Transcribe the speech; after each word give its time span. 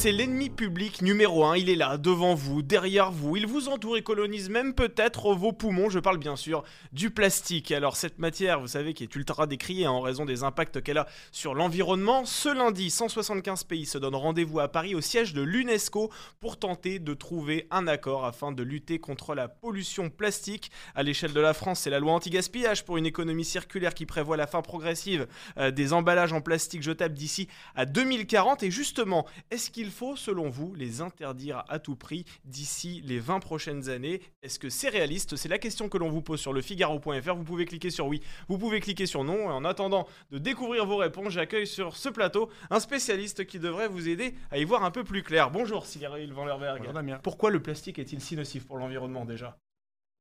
C'est 0.00 0.12
l'ennemi 0.12 0.48
public 0.48 1.02
numéro 1.02 1.44
un, 1.44 1.58
il 1.58 1.68
est 1.68 1.76
là, 1.76 1.98
devant 1.98 2.34
vous, 2.34 2.62
derrière 2.62 3.12
vous, 3.12 3.36
il 3.36 3.46
vous 3.46 3.68
entoure 3.68 3.98
et 3.98 4.02
colonise 4.02 4.48
même 4.48 4.72
peut-être 4.72 5.34
vos 5.34 5.52
poumons, 5.52 5.90
je 5.90 5.98
parle 5.98 6.16
bien 6.16 6.36
sûr 6.36 6.64
du 6.94 7.10
plastique. 7.10 7.70
Alors 7.70 7.96
cette 7.96 8.18
matière, 8.18 8.60
vous 8.60 8.68
savez, 8.68 8.94
qui 8.94 9.02
est 9.02 9.14
ultra 9.14 9.46
décriée 9.46 9.86
en 9.86 10.00
raison 10.00 10.24
des 10.24 10.42
impacts 10.42 10.80
qu'elle 10.80 10.96
a 10.96 11.06
sur 11.32 11.54
l'environnement, 11.54 12.24
ce 12.24 12.48
lundi, 12.48 12.88
175 12.88 13.64
pays 13.64 13.84
se 13.84 13.98
donnent 13.98 14.14
rendez-vous 14.14 14.60
à 14.60 14.68
Paris 14.68 14.94
au 14.94 15.02
siège 15.02 15.34
de 15.34 15.42
l'UNESCO 15.42 16.10
pour 16.40 16.58
tenter 16.58 16.98
de 16.98 17.12
trouver 17.12 17.66
un 17.70 17.86
accord 17.86 18.24
afin 18.24 18.52
de 18.52 18.62
lutter 18.62 19.00
contre 19.00 19.34
la 19.34 19.48
pollution 19.48 20.08
plastique. 20.08 20.70
À 20.94 21.02
l'échelle 21.02 21.34
de 21.34 21.40
la 21.40 21.52
France, 21.52 21.80
c'est 21.80 21.90
la 21.90 21.98
loi 21.98 22.14
anti-gaspillage 22.14 22.86
pour 22.86 22.96
une 22.96 23.04
économie 23.04 23.44
circulaire 23.44 23.92
qui 23.92 24.06
prévoit 24.06 24.38
la 24.38 24.46
fin 24.46 24.62
progressive 24.62 25.26
euh, 25.58 25.70
des 25.70 25.92
emballages 25.92 26.32
en 26.32 26.40
plastique 26.40 26.82
jetables 26.82 27.16
d'ici 27.16 27.48
à 27.74 27.84
2040. 27.84 28.62
Et 28.62 28.70
justement, 28.70 29.26
est-ce 29.50 29.70
qu'il 29.70 29.89
faut, 29.90 30.16
selon 30.16 30.48
vous, 30.48 30.74
les 30.74 31.00
interdire 31.00 31.64
à 31.68 31.78
tout 31.78 31.96
prix 31.96 32.24
d'ici 32.44 33.02
les 33.04 33.18
20 33.18 33.40
prochaines 33.40 33.88
années? 33.88 34.20
Est-ce 34.42 34.58
que 34.58 34.70
c'est 34.70 34.88
réaliste? 34.88 35.36
C'est 35.36 35.48
la 35.48 35.58
question 35.58 35.88
que 35.88 35.98
l'on 35.98 36.10
vous 36.10 36.22
pose 36.22 36.40
sur 36.40 36.52
le 36.52 36.62
Figaro.fr. 36.62 37.34
Vous 37.34 37.44
pouvez 37.44 37.64
cliquer 37.64 37.90
sur 37.90 38.06
oui, 38.06 38.20
vous 38.48 38.58
pouvez 38.58 38.80
cliquer 38.80 39.06
sur 39.06 39.24
non. 39.24 39.50
Et 39.50 39.52
en 39.52 39.64
attendant 39.64 40.06
de 40.30 40.38
découvrir 40.38 40.86
vos 40.86 40.96
réponses, 40.96 41.32
j'accueille 41.32 41.66
sur 41.66 41.96
ce 41.96 42.08
plateau 42.08 42.50
un 42.70 42.80
spécialiste 42.80 43.46
qui 43.46 43.58
devrait 43.58 43.88
vous 43.88 44.08
aider 44.08 44.34
à 44.50 44.58
y 44.58 44.64
voir 44.64 44.84
un 44.84 44.90
peu 44.90 45.04
plus 45.04 45.22
clair. 45.22 45.50
Bonjour 45.50 45.86
Cyril 45.86 46.32
Van 46.32 46.44
Lerberg. 46.44 46.78
Bonjour, 46.78 46.92
Damien. 46.92 47.18
Pourquoi 47.22 47.50
le 47.50 47.60
plastique 47.60 47.98
est-il 47.98 48.20
si 48.20 48.36
nocif 48.36 48.66
pour 48.66 48.78
l'environnement 48.78 49.24
déjà? 49.24 49.58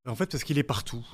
En 0.08 0.16
fait, 0.16 0.31
parce 0.31 0.44
qu'il 0.44 0.58
est 0.58 0.64
partout. 0.64 1.06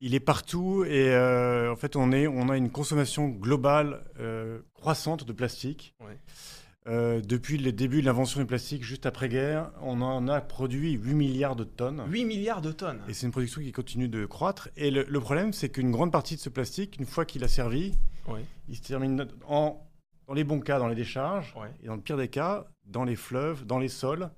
Il 0.00 0.14
est 0.14 0.20
partout 0.20 0.84
et 0.84 1.10
euh, 1.10 1.72
en 1.72 1.76
fait, 1.76 1.96
on, 1.96 2.12
est, 2.12 2.28
on 2.28 2.48
a 2.48 2.56
une 2.56 2.70
consommation 2.70 3.28
globale 3.28 4.04
euh, 4.20 4.60
croissante 4.74 5.24
de 5.24 5.32
plastique. 5.32 5.94
Ouais. 6.00 6.16
Euh, 6.88 7.20
depuis 7.20 7.58
le 7.58 7.70
début 7.70 8.00
de 8.00 8.06
l'invention 8.06 8.40
du 8.40 8.46
plastique, 8.46 8.82
juste 8.82 9.04
après-guerre, 9.04 9.70
on 9.82 10.00
en 10.00 10.26
a 10.26 10.40
produit 10.40 10.92
8 10.92 11.14
milliards 11.14 11.54
de 11.56 11.64
tonnes. 11.64 12.02
8 12.08 12.24
milliards 12.24 12.62
de 12.62 12.72
tonnes. 12.72 13.02
Et 13.08 13.12
c'est 13.12 13.26
une 13.26 13.32
production 13.32 13.60
qui 13.60 13.72
continue 13.72 14.08
de 14.08 14.24
croître. 14.24 14.70
Et 14.76 14.90
le, 14.90 15.04
le 15.06 15.20
problème, 15.20 15.52
c'est 15.52 15.68
qu'une 15.68 15.90
grande 15.90 16.10
partie 16.12 16.34
de 16.36 16.40
ce 16.40 16.48
plastique, 16.48 16.96
une 16.98 17.04
fois 17.06 17.24
qu'il 17.26 17.44
a 17.44 17.48
servi, 17.48 17.94
Ouais. 18.26 18.44
il 18.68 18.76
se 18.76 18.82
termine 18.82 19.26
en, 19.46 19.86
dans 20.26 20.34
les 20.34 20.44
bons 20.44 20.60
cas 20.60 20.78
dans 20.78 20.88
les 20.88 20.94
décharges, 20.94 21.54
Ouais. 21.56 21.70
et 21.82 21.86
dans 21.88 21.94
le 21.96 22.00
pire 22.00 22.16
des 22.16 22.28
cas, 22.28 22.66
dans 22.86 23.04
les 23.04 23.16
fleuves, 23.16 23.66
dans 23.66 23.78
les 23.78 23.88
sols. 23.88 24.30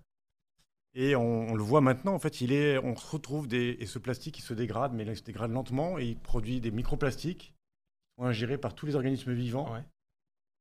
Et 0.95 1.15
on, 1.15 1.49
on 1.51 1.55
le 1.55 1.63
voit 1.63 1.81
maintenant, 1.81 2.15
en 2.15 2.19
fait, 2.19 2.41
il 2.41 2.53
est, 2.53 2.79
on 2.79 2.97
se 2.97 3.07
retrouve 3.09 3.47
des, 3.47 3.77
et 3.79 3.87
ce 3.87 4.01
plastique, 4.01 4.39
il 4.41 4.43
se 4.43 4.55
dégrade, 4.55 4.93
mais 4.93 5.05
il 5.05 5.17
se 5.17 5.23
dégrade 5.23 5.53
lentement, 5.53 5.99
et 6.01 6.05
il 6.05 6.17
produit 6.17 6.61
des 6.61 6.73
microplastiques 6.73 7.39
qui 7.55 8.15
sont 8.19 8.25
ingérés 8.25 8.59
par 8.59 8.75
tous 8.75 8.87
les 8.87 8.97
organismes 8.97 9.33
vivants. 9.33 9.73
Ouais. 9.73 9.83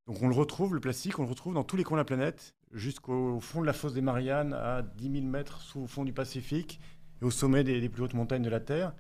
Donc 0.10 0.24
on 0.24 0.28
le 0.28 0.34
retrouve, 0.34 0.74
le 0.74 0.80
plastique, 0.80 1.20
on 1.20 1.24
le 1.24 1.30
retrouve 1.30 1.54
dans 1.54 1.64
tous 1.64 1.76
les 1.78 1.84
coins 1.84 1.98
de 1.98 2.02
la 2.02 2.06
planète, 2.06 2.56
jusqu'au 2.74 3.40
fond 3.40 3.62
de 3.62 3.68
la 3.68 3.74
fosse 3.74 3.94
des 3.94 4.02
Mariannes, 4.02 4.54
à 4.54 4.82
10 4.82 5.12
000 5.12 5.26
mètres 5.26 5.62
sous 5.62 5.82
le 5.82 5.88
fond 5.88 6.04
du 6.04 6.14
Pacifique, 6.14 6.80
et 7.22 7.26
au 7.26 7.30
sommet 7.30 7.64
des, 7.64 7.80
des 7.80 7.90
plus 7.90 8.02
hautes 8.02 8.16
montagnes 8.16 8.42
de 8.42 8.50
la 8.50 8.60
Terre. 8.60 8.94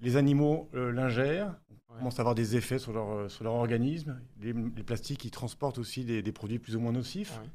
Les 0.00 0.16
animaux 0.16 0.68
euh, 0.74 0.90
l'ingèrent, 0.90 1.54
on 1.70 1.74
Ouais. 1.94 1.98
commence 1.98 2.18
à 2.18 2.22
avoir 2.22 2.34
des 2.34 2.56
effets 2.56 2.78
sur 2.78 2.92
leur, 2.92 3.10
euh, 3.12 3.28
sur 3.28 3.42
leur 3.44 3.54
organisme. 3.54 4.20
Les, 4.40 4.52
les 4.52 4.82
plastiques, 4.84 5.24
ils 5.24 5.30
transportent 5.30 5.78
aussi 5.78 6.04
des, 6.04 6.22
des 6.22 6.32
produits 6.32 6.58
plus 6.60 6.74
ou 6.76 6.80
moins 6.80 6.92
nocifs. 6.92 7.38
Ouais. 7.40 7.48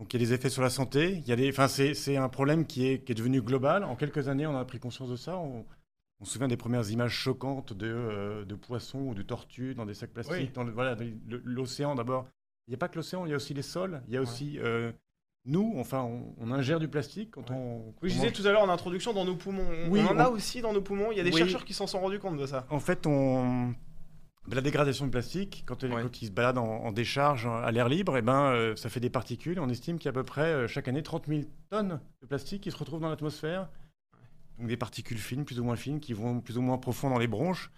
Donc 0.00 0.12
il 0.14 0.20
y 0.20 0.22
a 0.22 0.26
des 0.26 0.32
effets 0.32 0.48
sur 0.50 0.62
la 0.62 0.70
santé. 0.70 1.14
Il 1.16 1.26
y 1.28 1.32
a 1.32 1.36
des, 1.36 1.48
enfin, 1.50 1.66
c'est, 1.68 1.94
c'est 1.94 2.16
un 2.16 2.28
problème 2.28 2.66
qui 2.66 2.86
est, 2.86 3.04
qui 3.04 3.10
est 3.12 3.14
devenu 3.16 3.40
global. 3.42 3.82
En 3.84 3.94
quelques 3.96 4.28
années, 4.28 4.46
on 4.46 4.56
a 4.56 4.64
pris 4.64 4.78
conscience 4.80 5.10
de 5.10 5.16
ça. 5.16 5.38
On, 5.38 5.64
on 6.20 6.24
se 6.24 6.32
souvient 6.32 6.48
des 6.48 6.56
premières 6.56 6.90
images 6.90 7.12
choquantes 7.12 7.72
de, 7.72 7.86
euh, 7.86 8.44
de 8.44 8.54
poissons 8.54 9.00
ou 9.00 9.14
de 9.14 9.22
tortues 9.22 9.74
dans 9.74 9.86
des 9.86 9.94
sacs 9.94 10.10
plastiques. 10.12 10.36
Oui. 10.36 10.50
Dans 10.54 10.64
le- 10.64 10.72
voilà, 10.72 10.94
le- 10.96 11.42
l'océan 11.44 11.94
d'abord. 11.94 12.26
Il 12.66 12.70
n'y 12.70 12.74
a 12.74 12.78
pas 12.78 12.88
que 12.88 12.96
l'océan, 12.96 13.24
il 13.24 13.30
y 13.30 13.32
a 13.32 13.36
aussi 13.36 13.54
les 13.54 13.62
sols. 13.62 14.02
Il 14.08 14.14
y 14.14 14.16
a 14.16 14.20
aussi 14.20 14.58
euh, 14.58 14.92
nous, 15.46 15.74
enfin, 15.78 16.02
on, 16.02 16.34
on 16.38 16.50
ingère 16.52 16.80
du 16.80 16.88
plastique 16.88 17.30
quand 17.30 17.48
Ouais. 17.50 17.56
on. 17.56 17.94
Je 18.02 18.08
disais 18.08 18.24
mange- 18.26 18.32
tout 18.34 18.46
à 18.46 18.52
l'heure 18.52 18.62
en 18.62 18.68
introduction 18.68 19.12
dans 19.14 19.24
nos 19.24 19.36
poumons. 19.36 19.66
On- 19.86 19.90
Oui, 19.90 20.00
on 20.06 20.12
en 20.12 20.18
a 20.18 20.28
on- 20.28 20.32
aussi 20.32 20.60
dans 20.60 20.72
nos 20.72 20.82
poumons. 20.82 21.10
Il 21.12 21.16
y 21.18 21.20
a 21.20 21.24
des 21.24 21.30
Oui. 21.32 21.38
chercheurs 21.38 21.64
qui 21.64 21.72
s'en 21.72 21.86
sont 21.86 22.00
rendus 22.00 22.18
compte 22.18 22.36
de 22.36 22.46
ça. 22.46 22.66
En 22.68 22.80
fait, 22.80 23.06
on... 23.06 23.72
la 24.50 24.60
dégradation 24.60 25.04
du 25.04 25.10
plastique, 25.10 25.62
quand, 25.66 25.82
elle- 25.84 25.92
Ouais. 25.94 26.02
quand 26.02 26.20
il 26.20 26.26
se 26.26 26.30
balade 26.32 26.58
en, 26.58 26.64
en 26.66 26.90
décharge 26.92 27.46
à 27.46 27.70
l'air 27.70 27.88
libre, 27.88 28.16
eh 28.16 28.22
ben, 28.22 28.50
euh, 28.52 28.76
ça 28.76 28.88
fait 28.90 29.00
des 29.00 29.10
particules. 29.10 29.60
On 29.60 29.68
estime 29.68 29.98
qu'il 29.98 30.06
y 30.06 30.08
a 30.08 30.10
à 30.10 30.14
peu 30.14 30.24
près 30.24 30.52
euh, 30.52 30.66
chaque 30.66 30.88
année 30.88 31.02
30 31.02 31.26
000 31.26 31.42
tonnes 31.70 32.00
de 32.22 32.26
plastique 32.26 32.62
qui 32.64 32.70
se 32.70 32.76
retrouvent 32.76 33.00
dans 33.00 33.08
l'atmosphère. 33.10 33.68
Donc 34.58 34.66
des 34.68 34.76
particules 34.76 35.18
fines, 35.18 35.44
plus 35.44 35.60
ou 35.60 35.64
moins 35.64 35.76
fines, 35.76 36.00
qui 36.00 36.12
vont 36.12 36.40
plus 36.40 36.58
ou 36.58 36.62
moins 36.62 36.78
profond 36.78 37.10
dans 37.10 37.18
les 37.18 37.28
bronches, 37.28 37.70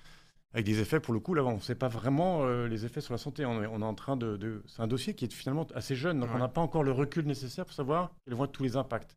avec 0.54 0.64
des 0.66 0.80
effets, 0.80 0.98
pour 0.98 1.14
le 1.14 1.20
coup, 1.20 1.34
là, 1.34 1.44
on 1.44 1.56
ne 1.56 1.60
sait 1.60 1.74
pas 1.74 1.88
vraiment 1.88 2.42
euh, 2.42 2.66
les 2.68 2.84
effets 2.84 3.00
sur 3.00 3.12
la 3.14 3.18
santé. 3.18 3.44
On 3.46 3.62
est, 3.62 3.66
on 3.66 3.80
est 3.82 3.84
en 3.84 3.94
train 3.94 4.16
de... 4.16 4.36
de- 4.36 4.62
C'est 4.66 4.82
un 4.82 4.86
dossier 4.88 5.14
qui 5.14 5.24
est 5.26 5.32
finalement 5.32 5.66
assez 5.74 5.94
jeune, 5.94 6.18
donc 6.20 6.30
Ouais. 6.30 6.36
on 6.36 6.38
n'a 6.40 6.48
pas 6.48 6.60
encore 6.60 6.82
le 6.82 6.92
recul 6.92 7.26
nécessaire 7.26 7.64
pour 7.66 7.74
savoir 7.74 8.10
quels 8.24 8.34
vont 8.34 8.44
être 8.46 8.52
tous 8.52 8.62
les 8.64 8.76
impacts. 8.76 9.16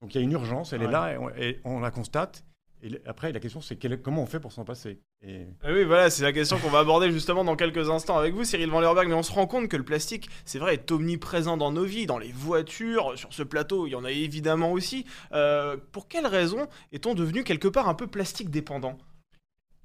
Donc 0.00 0.14
il 0.14 0.18
y 0.18 0.20
a 0.20 0.24
une 0.24 0.32
urgence, 0.32 0.72
elle 0.72 0.80
Ouais. 0.82 0.86
est 0.88 0.90
là, 0.92 1.12
et 1.14 1.16
on, 1.18 1.30
et 1.30 1.60
on 1.64 1.80
la 1.80 1.90
constate. 1.90 2.44
Et 2.84 3.00
après, 3.06 3.30
la 3.30 3.38
question, 3.38 3.60
c'est 3.60 3.76
comment 4.02 4.22
on 4.22 4.26
fait 4.26 4.40
pour 4.40 4.50
s'en 4.50 4.64
passer 4.64 4.98
et... 5.24 5.46
Ah 5.62 5.72
Oui, 5.72 5.84
voilà, 5.84 6.10
c'est 6.10 6.24
la 6.24 6.32
question 6.32 6.58
qu'on 6.58 6.68
va 6.68 6.80
aborder 6.80 7.12
justement 7.12 7.44
dans 7.44 7.54
quelques 7.54 7.88
instants 7.88 8.18
avec 8.18 8.34
vous, 8.34 8.42
Cyril 8.44 8.70
Van 8.70 8.80
Lerberg. 8.80 9.06
Mais 9.08 9.14
on 9.14 9.22
se 9.22 9.30
rend 9.30 9.46
compte 9.46 9.68
que 9.68 9.76
le 9.76 9.84
plastique, 9.84 10.28
c'est 10.44 10.58
vrai, 10.58 10.74
est 10.74 10.90
omniprésent 10.90 11.56
dans 11.56 11.70
nos 11.70 11.84
vies, 11.84 12.06
dans 12.06 12.18
les 12.18 12.32
voitures, 12.32 13.12
sur 13.16 13.32
ce 13.32 13.44
plateau, 13.44 13.86
il 13.86 13.90
y 13.90 13.94
en 13.94 14.04
a 14.04 14.10
évidemment 14.10 14.72
aussi. 14.72 15.06
Euh, 15.32 15.76
pour 15.92 16.08
quelle 16.08 16.26
raison 16.26 16.66
est-on 16.90 17.14
devenu 17.14 17.44
quelque 17.44 17.68
part 17.68 17.88
un 17.88 17.94
peu 17.94 18.08
plastique 18.08 18.50
dépendant? 18.50 18.98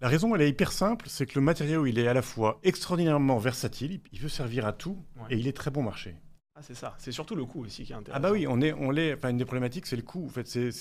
La 0.01 0.07
raison, 0.07 0.33
elle 0.35 0.41
est 0.41 0.49
hyper 0.49 0.71
simple, 0.71 1.05
c'est 1.07 1.25
que 1.27 1.35
le 1.35 1.41
matériau, 1.41 1.85
il 1.85 1.99
est 1.99 2.07
à 2.07 2.13
la 2.15 2.21
fois 2.23 2.59
extraordinairement 2.63 3.37
versatile, 3.37 3.91
il- 3.93 4.01
il 4.11 4.19
peut 4.19 4.27
servir 4.29 4.65
à 4.65 4.73
tout, 4.73 4.97
Ouais. 5.17 5.35
et 5.35 5.37
il 5.37 5.47
est 5.47 5.55
très 5.55 5.69
bon 5.71 5.83
marché. 5.83 6.15
Ah, 6.55 6.61
c'est 6.63 6.73
ça. 6.75 6.95
C'est 6.97 7.11
surtout 7.11 7.35
le 7.35 7.45
coût 7.45 7.63
aussi 7.65 7.83
qui 7.83 7.91
est 7.93 7.95
intéressant. 7.95 8.17
Ah 8.17 8.27
bah 8.27 8.31
oui, 8.31 8.47
on 8.47 8.59
est, 8.61 8.73
on 8.73 8.89
l'est. 8.89 9.13
Enfin, 9.13 9.29
une 9.29 9.37
des 9.37 9.45
problématiques, 9.45 9.85
c'est 9.85 9.95
le 9.95 10.01
coût. 10.01 10.25
En 10.25 10.29
fait, 10.29 10.47
c'est, 10.47 10.71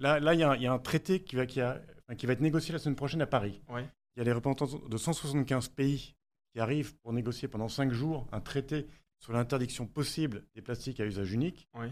là, 0.00 0.18
là, 0.20 0.34
il 0.34 0.40
y, 0.40 0.42
a 0.42 0.50
un- 0.50 0.56
il 0.56 0.62
y 0.62 0.66
a 0.66 0.72
un 0.72 0.78
traité 0.78 1.20
qui 1.22 1.36
va, 1.36 1.46
qui, 1.46 1.60
a- 1.60 1.80
enfin, 2.06 2.16
qui 2.16 2.26
va 2.26 2.32
être 2.32 2.40
négocié 2.40 2.72
la 2.72 2.78
semaine 2.78 2.96
prochaine 2.96 3.22
à 3.22 3.26
Paris. 3.26 3.62
Ouais. 3.68 3.86
Il 4.16 4.18
y 4.18 4.22
a 4.22 4.24
les 4.24 4.32
représentants 4.32 4.66
de 4.88 4.96
175 4.96 5.68
pays 5.68 6.14
qui 6.52 6.60
arrivent 6.60 6.94
pour 7.02 7.12
négocier 7.12 7.46
pendant 7.46 7.68
5 7.68 7.92
jours 7.92 8.26
un 8.32 8.40
traité 8.40 8.86
sur 9.20 9.32
l'interdiction 9.32 9.86
possible 9.86 10.42
des 10.54 10.62
plastiques 10.62 10.98
à 11.00 11.04
usage 11.06 11.32
unique. 11.32 11.68
Ouais. 11.78 11.90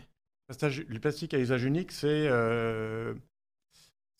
Le 0.48 0.98
plastique 0.98 1.34
à 1.34 1.38
usage 1.38 1.62
unique, 1.64 1.92
c'est 1.92 2.26
euh, 2.28 3.14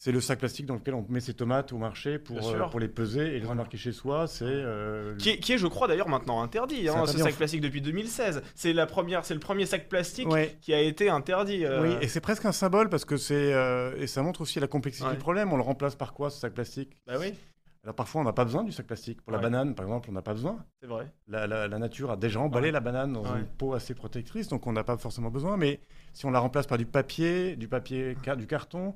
c'est 0.01 0.13
le 0.13 0.21
sac 0.21 0.39
plastique 0.39 0.65
dans 0.67 0.75
lequel 0.75 0.95
on 0.95 1.05
met 1.09 1.19
ses 1.21 1.35
tomates 1.35 1.73
au 1.73 1.77
marché 1.79 2.21
pour, 2.21 2.39
euh, 2.49 2.67
pour 2.69 2.79
les 2.79 2.87
peser 2.89 3.37
et 3.37 3.41
les 3.41 3.47
embarquer 3.49 3.77
chez 3.77 3.91
soi. 3.93 4.29
C'est 4.29 4.45
euh, 4.47 5.17
Qui 5.17 5.31
est, 5.31 5.39
qui 5.39 5.53
est, 5.55 5.59
je 5.59 5.67
crois 5.67 5.89
d'ailleurs 5.89 6.09
maintenant 6.09 6.41
interdit, 6.41 6.83
C'est 6.85 6.89
hein, 6.91 6.93
interdit 7.03 7.19
ce 7.19 7.25
sac 7.25 7.35
plastique 7.35 7.61
depuis 7.61 7.81
2016. 7.83 8.43
C'est 8.55 8.73
la 8.73 8.87
première, 8.87 9.25
c'est 9.25 9.35
le 9.35 9.41
premier 9.41 9.67
sac 9.67 9.89
plastique 9.89 10.29
Ouais. 10.29 10.57
qui 10.61 10.73
a 10.73 10.81
été 10.81 11.09
interdit. 11.11 11.65
euh, 11.65 11.83
Oui, 11.83 11.97
et 12.01 12.07
c'est 12.09 12.21
presque 12.21 12.45
un 12.45 12.53
symbole 12.53 12.89
parce 12.89 13.05
que 13.05 13.17
c'est 13.17 13.53
et 13.99 14.07
ça 14.07 14.23
montre 14.23 14.41
aussi 14.41 14.61
la 14.61 14.69
complexité 14.69 15.07
Ouais. 15.09 15.15
du 15.15 15.19
problème. 15.19 15.53
On 15.53 15.57
le 15.57 15.63
remplace 15.63 15.97
par 15.97 16.13
quoi 16.15 16.31
ce 16.31 16.39
sac 16.39 16.55
plastique? 16.55 16.97
Bah 17.07 17.15
oui, 17.19 17.35
Alors 17.83 17.95
parfois 17.97 18.21
on 18.21 18.25
n'a 18.25 18.33
pas 18.33 18.45
besoin 18.45 18.63
du 18.63 18.71
sac 18.71 18.87
plastique. 18.87 19.21
Pour 19.23 19.33
la 19.33 19.39
banane, 19.39 19.75
par 19.75 19.85
exemple, 19.87 20.09
on 20.11 20.13
n'a 20.13 20.23
pas 20.23 20.35
besoin. 20.35 20.65
c'est 20.81 20.87
vrai. 20.87 21.11
La, 21.27 21.49
la- 21.49 21.67
la 21.67 21.79
nature 21.79 22.11
a 22.13 22.17
déjà 22.17 22.39
emballé 22.39 22.67
Ouais. 22.69 22.73
la 22.73 22.81
banane 22.81 23.13
dans 23.15 23.23
Ouais. 23.25 23.41
une 23.41 23.47
peau 23.47 23.75
assez 23.75 23.95
protectrice, 23.95 24.47
donc 24.49 24.65
on 24.69 24.73
n'a 24.73 24.85
pas 24.85 24.97
forcément 24.97 25.31
besoin. 25.31 25.57
Mais 25.57 25.81
si 26.13 26.25
on 26.27 26.31
la 26.31 26.39
remplace 26.39 26.67
par 26.69 26.79
du 26.79 26.87
papier, 26.87 27.57
du 27.57 27.67
papier, 27.67 28.15
du 28.37 28.47
carton, 28.47 28.95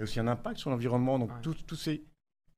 il 0.00 0.02
y 0.02 0.02
a 0.02 0.04
aussi 0.04 0.18
un 0.20 0.28
impact 0.28 0.58
sur 0.58 0.70
l'environnement. 0.70 1.18
Donc 1.18 1.30
Ouais. 1.30 1.40
tout- 1.42 1.54
tous 1.66 1.76
ces, 1.76 2.04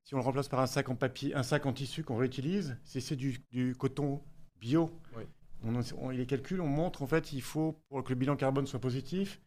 si 0.04 0.14
on 0.14 0.18
le 0.18 0.22
remplace 0.22 0.48
par 0.48 0.60
un 0.60 0.66
sac 0.66 0.88
en 0.88 0.94
papier, 0.94 1.34
un 1.34 1.42
sac 1.42 1.66
en 1.66 1.72
tissu 1.72 2.04
qu'on 2.04 2.16
réutilise, 2.16 2.76
si 2.84 3.00
c'est 3.00 3.16
du, 3.16 3.38
du 3.50 3.74
coton 3.74 4.22
bio, 4.60 4.90
on, 5.64 5.80
on- 5.98 6.08
les 6.10 6.26
calculs, 6.26 6.60
on 6.60 6.66
montre 6.68 7.02
en 7.02 7.06
fait, 7.06 7.32
il 7.32 7.42
faut 7.42 7.80
pour 7.88 8.04
que 8.04 8.10
le 8.10 8.14
bilan 8.14 8.36
carbone 8.36 8.66
soit 8.66 8.80
positif 8.80 9.40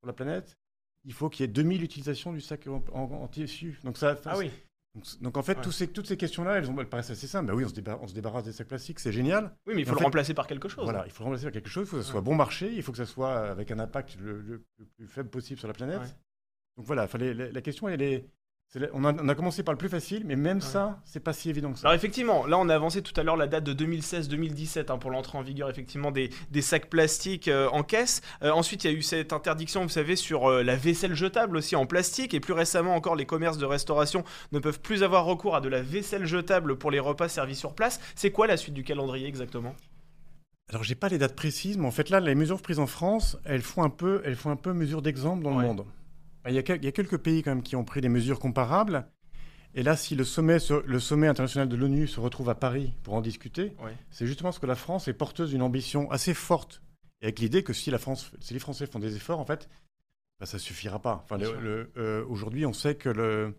pour 0.00 0.06
la 0.06 0.12
planète, 0.12 0.58
il 1.04 1.12
faut 1.14 1.30
qu'il 1.30 1.44
y 1.46 1.48
ait 1.48 1.52
2000 1.52 1.82
utilisations 1.82 2.32
du 2.32 2.40
sac 2.42 2.66
en, 2.66 2.84
en- 2.92 3.02
en 3.22 3.28
tissu. 3.28 3.78
Donc 3.84 3.96
ça, 3.96 4.14
Ah 4.26 4.36
oui. 4.36 4.50
donc, 4.94 5.04
donc 5.22 5.36
en 5.38 5.42
fait, 5.42 5.56
Ouais. 5.56 5.62
tous 5.64 5.72
ces, 5.72 5.88
toutes 5.88 6.06
ces 6.06 6.16
questions-là, 6.18 6.58
elles, 6.58 6.70
ont- 6.70 6.78
elles 6.80 6.88
paraissent 6.88 7.10
assez 7.10 7.26
simples. 7.26 7.46
Bah 7.46 7.54
oui, 7.54 7.64
on 7.64 7.68
se, 7.68 7.74
débar- 7.74 7.98
on 8.02 8.06
se 8.08 8.14
débarrasse 8.14 8.44
des 8.44 8.52
sacs 8.52 8.68
plastiques, 8.68 9.00
c'est 9.00 9.12
génial. 9.12 9.56
Oui, 9.66 9.74
mais 9.74 9.82
il 9.82 9.84
faut 9.86 9.92
le 9.92 9.98
fait- 9.98 10.04
remplacer 10.04 10.34
par 10.34 10.46
quelque 10.46 10.68
chose. 10.68 10.84
Voilà, 10.84 11.04
il 11.06 11.12
faut 11.12 11.22
le 11.22 11.26
remplacer 11.26 11.44
par 11.44 11.52
quelque 11.52 11.68
chose, 11.70 11.86
il 11.86 11.90
faut 11.90 11.96
que 11.96 12.02
ça 12.02 12.10
soit 12.10 12.20
bon 12.20 12.34
marché, 12.34 12.72
il 12.74 12.82
faut 12.82 12.92
que 12.92 12.98
ça 12.98 13.06
soit 13.06 13.48
avec 13.50 13.70
un 13.70 13.78
impact 13.78 14.16
le, 14.20 14.40
le- 14.42 14.64
le 14.78 14.84
plus 14.84 15.06
faible 15.06 15.30
possible 15.30 15.58
sur 15.58 15.68
la 15.68 15.74
planète. 15.74 16.16
Donc 16.78 16.86
voilà, 16.86 17.06
fallait, 17.08 17.34
la, 17.34 17.50
la 17.50 17.60
question, 17.60 17.88
elle 17.88 18.00
est, 18.02 18.24
on, 18.92 19.04
a, 19.04 19.12
on 19.12 19.28
a 19.28 19.34
commencé 19.34 19.64
par 19.64 19.72
le 19.74 19.78
plus 19.78 19.88
facile, 19.88 20.22
mais 20.24 20.36
même 20.36 20.58
Ouais. 20.58 20.62
ça, 20.62 21.00
c'est 21.04 21.18
pas 21.18 21.32
si 21.32 21.50
évident 21.50 21.72
que 21.72 21.78
ça. 21.80 21.88
Alors 21.88 21.96
effectivement, 21.96 22.46
là 22.46 22.56
on 22.58 22.68
a 22.68 22.74
avancé 22.74 23.02
tout 23.02 23.18
à 23.18 23.24
l'heure 23.24 23.36
la 23.36 23.48
date 23.48 23.64
de 23.64 23.72
2016-2017 23.74 24.92
hein, 24.92 24.98
pour 24.98 25.10
l'entrée 25.10 25.38
en 25.38 25.42
vigueur 25.42 25.68
effectivement 25.70 26.12
des, 26.12 26.30
des 26.52 26.62
sacs 26.62 26.88
plastiques 26.88 27.48
euh, 27.48 27.68
en 27.70 27.82
caisse. 27.82 28.20
Euh, 28.42 28.50
ensuite 28.52 28.84
il 28.84 28.90
y 28.92 28.94
a 28.94 28.96
eu 28.96 29.02
cette 29.02 29.32
interdiction, 29.32 29.82
vous 29.82 29.88
savez, 29.88 30.14
sur 30.16 30.48
euh, 30.48 30.62
la 30.62 30.76
vaisselle 30.76 31.14
jetable 31.14 31.56
aussi 31.56 31.74
en 31.74 31.84
plastique. 31.86 32.32
Et 32.32 32.38
plus 32.40 32.52
récemment 32.52 32.94
encore, 32.94 33.16
les 33.16 33.26
commerces 33.26 33.58
de 33.58 33.64
restauration 33.66 34.22
ne 34.52 34.60
peuvent 34.60 34.80
plus 34.80 35.02
avoir 35.02 35.24
recours 35.24 35.56
à 35.56 35.60
de 35.60 35.68
la 35.68 35.82
vaisselle 35.82 36.26
jetable 36.26 36.76
pour 36.78 36.92
les 36.92 37.00
repas 37.00 37.28
servis 37.28 37.56
sur 37.56 37.74
place. 37.74 37.98
C'est 38.14 38.30
quoi 38.30 38.46
la 38.46 38.56
suite 38.56 38.74
du 38.74 38.84
calendrier 38.84 39.26
exactement? 39.26 39.74
Alors, 40.70 40.84
j'ai 40.84 40.94
pas 40.94 41.08
les 41.08 41.16
dates 41.16 41.34
précises, 41.34 41.78
mais 41.78 41.86
en 41.86 41.90
fait, 41.90 42.10
là, 42.10 42.20
les 42.20 42.34
mesures 42.34 42.60
prises 42.60 42.78
en 42.78 42.86
France, 42.86 43.38
elles 43.46 43.62
font 43.62 43.82
un 43.82 43.88
peu, 43.88 44.20
elles 44.26 44.36
font 44.36 44.50
un 44.50 44.56
peu 44.56 44.74
mesure 44.74 45.00
d'exemple 45.00 45.42
dans 45.42 45.56
Ouais. 45.56 45.62
le 45.62 45.68
monde. 45.68 45.86
Il 46.48 46.54
y, 46.54 46.58
a, 46.58 46.62
quel- 46.62 46.78
il 46.78 46.84
y 46.84 46.88
a 46.88 46.92
quelques 46.92 47.18
pays 47.18 47.42
quand 47.42 47.50
même 47.50 47.62
qui 47.62 47.76
ont 47.76 47.84
pris 47.84 48.00
des 48.00 48.08
mesures 48.08 48.38
comparables. 48.38 49.06
Et 49.74 49.82
là, 49.82 49.96
si 49.96 50.14
le 50.14 50.24
sommet, 50.24 50.58
se- 50.58 50.82
le 50.86 50.98
sommet 50.98 51.28
international 51.28 51.68
de 51.68 51.76
l'ONU 51.76 52.06
se 52.06 52.20
retrouve 52.20 52.48
à 52.48 52.54
Paris 52.54 52.92
pour 53.02 53.14
en 53.14 53.20
discuter, 53.20 53.74
c'est 54.10 54.26
justement 54.26 54.48
parce 54.48 54.58
que 54.58 54.66
la 54.66 54.74
France 54.76 55.08
est 55.08 55.12
porteuse 55.12 55.50
d'une 55.50 55.62
ambition 55.62 56.10
assez 56.10 56.34
forte. 56.34 56.82
Et 57.20 57.26
avec 57.26 57.38
l'idée 57.40 57.62
que 57.62 57.72
si, 57.72 57.90
la 57.90 57.98
France, 57.98 58.30
si 58.40 58.54
les 58.54 58.60
Français 58.60 58.86
font 58.86 58.98
des 58.98 59.16
efforts, 59.16 59.40
en 59.40 59.44
fait, 59.44 59.68
bah, 60.40 60.46
ça 60.46 60.58
suffira 60.58 61.00
pas. 61.00 61.20
Enfin, 61.24 61.36
euh, 61.96 62.24
Aujourd'hui, 62.28 62.64
on 62.64 62.72
sait 62.72 62.94
que 62.94 63.08
le, 63.08 63.54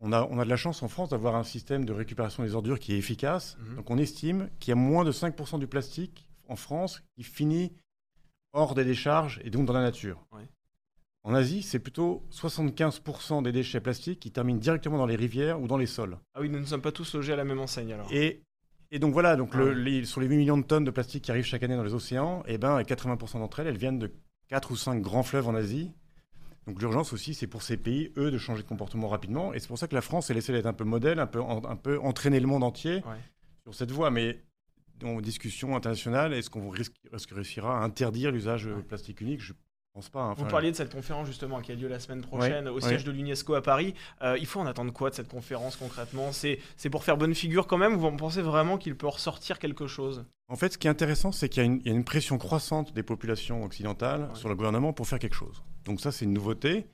on, 0.00 0.12
a, 0.12 0.22
on 0.30 0.38
a 0.38 0.44
de 0.44 0.48
la 0.50 0.56
chance 0.56 0.82
en 0.82 0.88
France 0.88 1.10
d'avoir 1.10 1.34
un 1.36 1.44
système 1.44 1.84
de 1.84 1.92
récupération 1.92 2.42
des 2.42 2.54
ordures 2.54 2.78
qui 2.80 2.94
est 2.94 2.98
efficace. 2.98 3.56
Mhm. 3.60 3.76
Donc 3.76 3.90
on 3.90 3.98
estime 3.98 4.48
qu'il 4.60 4.70
y 4.70 4.72
a 4.72 4.76
moins 4.76 5.04
de 5.04 5.12
5% 5.12 5.58
du 5.58 5.66
plastique 5.66 6.26
en 6.48 6.56
France 6.56 7.02
qui 7.16 7.22
finit 7.24 7.72
hors 8.52 8.74
des 8.74 8.84
décharges 8.84 9.40
et 9.44 9.50
donc 9.50 9.66
dans 9.66 9.72
la 9.72 9.82
nature. 9.82 10.24
Ouais. 10.32 10.48
En 11.24 11.34
Asie, 11.34 11.62
c'est 11.62 11.78
plutôt 11.78 12.22
75% 12.32 13.42
des 13.42 13.52
déchets 13.52 13.80
plastiques 13.80 14.18
qui 14.20 14.32
terminent 14.32 14.58
directement 14.58 14.98
dans 14.98 15.06
les 15.06 15.14
rivières 15.16 15.60
ou 15.60 15.68
dans 15.68 15.76
les 15.76 15.86
sols. 15.86 16.18
Ah 16.34 16.40
oui, 16.40 16.48
nous 16.48 16.58
ne 16.58 16.64
sommes 16.64 16.80
pas 16.82 16.90
tous 16.92 17.14
logés 17.14 17.32
à 17.32 17.36
la 17.36 17.44
même 17.44 17.60
enseigne 17.60 17.92
alors. 17.92 18.08
Et, 18.12 18.42
et 18.90 18.98
donc 18.98 19.12
voilà, 19.12 19.36
donc 19.36 19.50
Ah 19.54 19.58
le- 19.58 19.68
ouais. 19.68 19.74
les- 19.74 20.04
sur 20.04 20.20
les 20.20 20.26
8 20.26 20.36
millions 20.36 20.58
de 20.58 20.64
tonnes 20.64 20.84
de 20.84 20.90
plastique 20.90 21.24
qui 21.24 21.30
arrivent 21.30 21.44
chaque 21.44 21.62
année 21.62 21.76
dans 21.76 21.84
les 21.84 21.94
océans, 21.94 22.42
et 22.48 22.58
ben 22.58 22.82
80% 22.82 23.38
d'entre 23.38 23.60
elles, 23.60 23.68
elles 23.68 23.78
viennent 23.78 24.00
de 24.00 24.12
4 24.48 24.72
ou 24.72 24.76
5 24.76 25.00
grands 25.00 25.22
fleuves 25.22 25.46
en 25.48 25.54
Asie. 25.54 25.92
Donc 26.66 26.80
l'urgence 26.80 27.12
aussi, 27.12 27.34
c'est 27.34 27.46
pour 27.46 27.62
ces 27.62 27.76
pays, 27.76 28.12
eux, 28.16 28.30
de 28.32 28.38
changer 28.38 28.62
de 28.62 28.68
comportement 28.68 29.08
rapidement. 29.08 29.52
Et 29.54 29.60
c'est 29.60 29.68
pour 29.68 29.78
ça 29.78 29.86
que 29.88 29.94
la 29.94 30.00
France, 30.02 30.28
elle 30.30 30.36
essaie 30.36 30.52
d'être 30.52 30.66
un 30.66 30.72
peu 30.72 30.84
modèle, 30.84 31.18
un 31.20 31.26
peu, 31.26 31.40
un 31.40 31.76
peu 31.76 31.98
entraîner 32.00 32.40
le 32.40 32.46
monde 32.48 32.62
entier 32.64 32.96
Ouais. 32.96 33.18
sur 33.64 33.74
cette 33.74 33.90
voie. 33.92 34.10
Mais 34.10 34.42
en 35.04 35.20
discussion 35.20 35.74
internationale, 35.76 36.32
est-ce 36.34 36.50
qu'on 36.50 36.68
risque, 36.68 36.94
est-ce 37.12 37.26
qu'on 37.26 37.34
réussira 37.36 37.80
à 37.80 37.84
interdire 37.84 38.30
l'usage 38.30 38.66
Ouais. 38.66 38.82
plastique 38.82 39.20
unique? 39.20 39.40
Je 39.40 39.52
pense 39.92 40.08
pas. 40.08 40.20
hein. 40.22 40.34
Vous 40.36 40.46
parliez 40.46 40.70
de 40.70 40.76
cette 40.76 40.92
conférence 40.92 41.26
justement 41.26 41.60
qui 41.60 41.70
a 41.72 41.74
lieu 41.74 41.88
la 41.88 41.98
semaine 42.00 42.22
prochaine 42.22 42.68
au 42.68 42.80
siège 42.80 43.04
de 43.04 43.10
l'UNESCO 43.10 43.54
à 43.54 43.62
Paris. 43.62 43.94
Euh, 44.22 44.36
il 44.38 44.46
faut 44.46 44.60
en 44.60 44.66
attendre 44.66 44.92
quoi 44.92 45.10
de 45.10 45.14
cette 45.14 45.28
conférence 45.28 45.76
concrètement? 45.76 46.32
C'est 46.32 46.58
c'est 46.76 46.90
pour 46.90 47.04
faire 47.04 47.16
bonne 47.16 47.34
figure 47.34 47.66
quand 47.66 47.78
même 47.78 47.94
ou 47.96 48.00
vous 48.00 48.16
pensez 48.16 48.42
vraiment 48.42 48.78
qu'il 48.78 48.96
peut 48.96 49.06
ressortir 49.08 49.58
quelque 49.58 49.86
chose? 49.86 50.24
En 50.48 50.56
fait, 50.56 50.72
ce 50.72 50.78
qui 50.78 50.86
est 50.86 50.90
intéressant, 50.90 51.32
c'est 51.32 51.48
qu'il 51.48 51.62
y, 51.62 51.64
a 51.64 51.66
une- 51.66 51.80
il 51.80 51.86
y 51.86 51.90
a 51.90 51.94
une 51.94 52.04
pression 52.04 52.38
croissante 52.38 52.92
des 52.94 53.02
populations 53.02 53.64
occidentales 53.64 54.22
Ouais. 54.22 54.34
sur 54.34 54.48
le 54.48 54.54
gouvernement 54.54 54.92
pour 54.92 55.06
faire 55.06 55.18
quelque 55.18 55.36
chose. 55.36 55.62
Donc 55.84 56.00
ça, 56.00 56.10
c'est 56.12 56.24
une 56.24 56.32
nouveauté. 56.32 56.86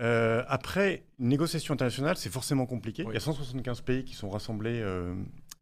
Euh, 0.00 0.42
après, 0.48 1.04
une 1.20 1.28
négociation 1.28 1.74
internationale, 1.74 2.16
c'est 2.16 2.28
forcément 2.32 2.66
compliqué. 2.66 3.04
Oui. 3.04 3.10
Il 3.12 3.14
y 3.14 3.16
a 3.16 3.20
175 3.20 3.80
pays 3.82 4.04
qui 4.04 4.14
sont 4.14 4.28
rassemblés 4.28 4.80
euh, 4.82 5.14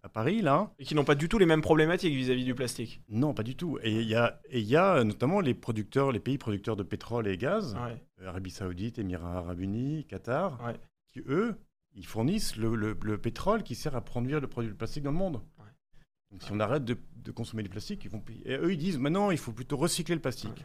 à 0.04 0.08
Paris, 0.08 0.42
là. 0.42 0.72
Et 0.78 0.84
qui 0.84 0.94
n'ont 0.94 1.04
pas 1.04 1.14
du 1.14 1.28
tout 1.28 1.38
les 1.38 1.46
mêmes 1.46 1.60
problématiques 1.62 2.14
vis-à-vis 2.14 2.44
du 2.44 2.54
plastique. 2.54 3.00
Non, 3.08 3.34
pas 3.34 3.42
du 3.44 3.54
tout. 3.56 3.78
Et 3.82 3.92
il 4.00 4.08
y 4.08 4.14
a, 4.14 4.40
et 4.50 4.60
y 4.60 4.76
a 4.76 4.96
euh, 4.96 5.04
notamment 5.04 5.40
les 5.40 5.54
producteurs, 5.54 6.10
les 6.12 6.20
pays 6.20 6.38
producteurs 6.38 6.76
de 6.76 6.82
pétrole 6.82 7.28
et 7.28 7.36
gaz, 7.38 7.74
Ouais. 7.74 8.02
euh, 8.20 8.28
Arabie 8.28 8.50
Saoudite, 8.50 8.98
Émirats 8.98 9.38
Arabes 9.38 9.60
Unis, 9.60 10.04
Qatar, 10.06 10.60
Ouais. 10.64 10.74
qui 11.12 11.20
eux, 11.28 11.54
ils 11.94 12.06
fournissent 12.06 12.56
le, 12.56 12.74
le- 12.74 12.96
le 13.02 13.18
pétrole 13.18 13.62
qui 13.62 13.74
sert 13.74 13.94
à 13.94 14.00
produire 14.00 14.40
le 14.40 14.48
produit 14.48 14.70
de 14.70 14.76
plastique 14.76 15.02
dans 15.04 15.12
le 15.12 15.16
monde. 15.18 15.36
Ouais. 15.58 15.66
Donc 16.30 16.42
si 16.42 16.50
on 16.50 16.58
arrête 16.60 16.84
de, 16.84 16.96
de 17.16 17.30
consommer 17.30 17.62
du 17.62 17.68
plastique, 17.68 18.04
ils 18.04 18.10
vont 18.10 18.20
payer. 18.20 18.42
Et 18.50 18.56
eux, 18.56 18.72
ils 18.72 18.78
disent 18.78 18.98
maintenant, 18.98 19.30
il 19.30 19.38
faut 19.38 19.52
plutôt 19.52 19.76
recycler 19.76 20.14
le 20.16 20.20
plastique. 20.20 20.64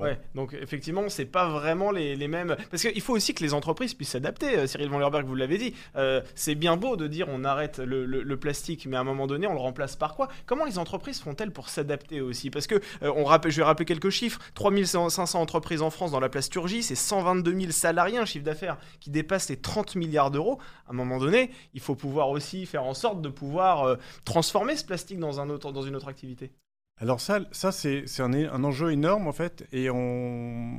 Bon. 0.00 0.06
Ouais, 0.06 0.18
donc 0.34 0.54
effectivement, 0.54 1.08
c'est 1.08 1.26
pas 1.26 1.48
vraiment 1.48 1.90
les, 1.90 2.16
les 2.16 2.26
mêmes. 2.28 2.56
Parce 2.70 2.82
qu'il 2.82 3.00
faut 3.02 3.14
aussi 3.14 3.34
que 3.34 3.42
les 3.42 3.52
entreprises 3.52 3.92
puissent 3.94 4.10
s'adapter. 4.10 4.58
Euh, 4.58 4.66
Cyril 4.66 4.88
Van 4.88 4.98
Lerberg, 4.98 5.26
vous 5.26 5.34
l'avez 5.34 5.58
dit. 5.58 5.74
Euh, 5.96 6.22
c'est 6.34 6.54
bien 6.54 6.76
beau 6.78 6.96
de 6.96 7.06
dire 7.06 7.26
on 7.28 7.44
arrête 7.44 7.78
le, 7.78 8.06
le- 8.06 8.36
plastique, 8.40 8.86
mais 8.86 8.96
à 8.96 9.00
un 9.00 9.04
moment 9.04 9.26
donné, 9.26 9.46
on 9.46 9.52
le 9.52 9.60
remplace 9.60 9.96
par 9.96 10.14
quoi? 10.14 10.28
Comment 10.46 10.64
les 10.64 10.78
entreprises 10.78 11.20
font-elles 11.20 11.50
pour 11.52 11.68
s'adapter 11.68 12.22
aussi? 12.22 12.48
Parce 12.48 12.66
que, 12.66 12.76
euh, 13.02 13.12
on 13.14 13.24
rappelle, 13.24 13.52
je 13.52 13.58
vais 13.58 13.64
rappeler 13.64 13.84
quelques 13.84 14.08
chiffres 14.08 14.40
3500 14.54 15.38
entreprises 15.38 15.82
en 15.82 15.90
France 15.90 16.10
dans 16.12 16.20
la 16.20 16.30
plasturgie, 16.30 16.82
c'est 16.82 16.94
122 16.94 17.52
000 17.60 17.70
salariés, 17.72 18.16
un 18.16 18.24
chiffre 18.24 18.44
d'affaires 18.44 18.78
qui 19.00 19.10
dépasse 19.10 19.50
les 19.50 19.58
30 19.58 19.96
milliards 19.96 20.30
d'euros. 20.30 20.58
À 20.86 20.92
un 20.92 20.94
moment 20.94 21.18
donné, 21.18 21.50
il 21.74 21.80
faut 21.80 21.94
pouvoir 21.94 22.30
aussi 22.30 22.64
faire 22.64 22.84
en 22.84 22.94
sorte 22.94 23.20
de 23.20 23.28
pouvoir 23.28 23.98
transformer 24.24 24.76
ce 24.76 24.84
plastique 24.84 25.18
dans, 25.18 25.40
un 25.40 25.50
autre, 25.50 25.70
dans 25.72 25.82
une 25.82 25.96
autre 25.96 26.08
activité. 26.08 26.52
Alors 27.00 27.20
ça, 27.20 27.40
ça 27.50 27.72
c'est 27.72 28.04
un, 28.20 28.32
un 28.32 28.62
enjeu 28.64 28.92
énorme 28.92 29.26
en 29.26 29.32
fait, 29.32 29.66
et 29.72 29.90
on 29.90 30.78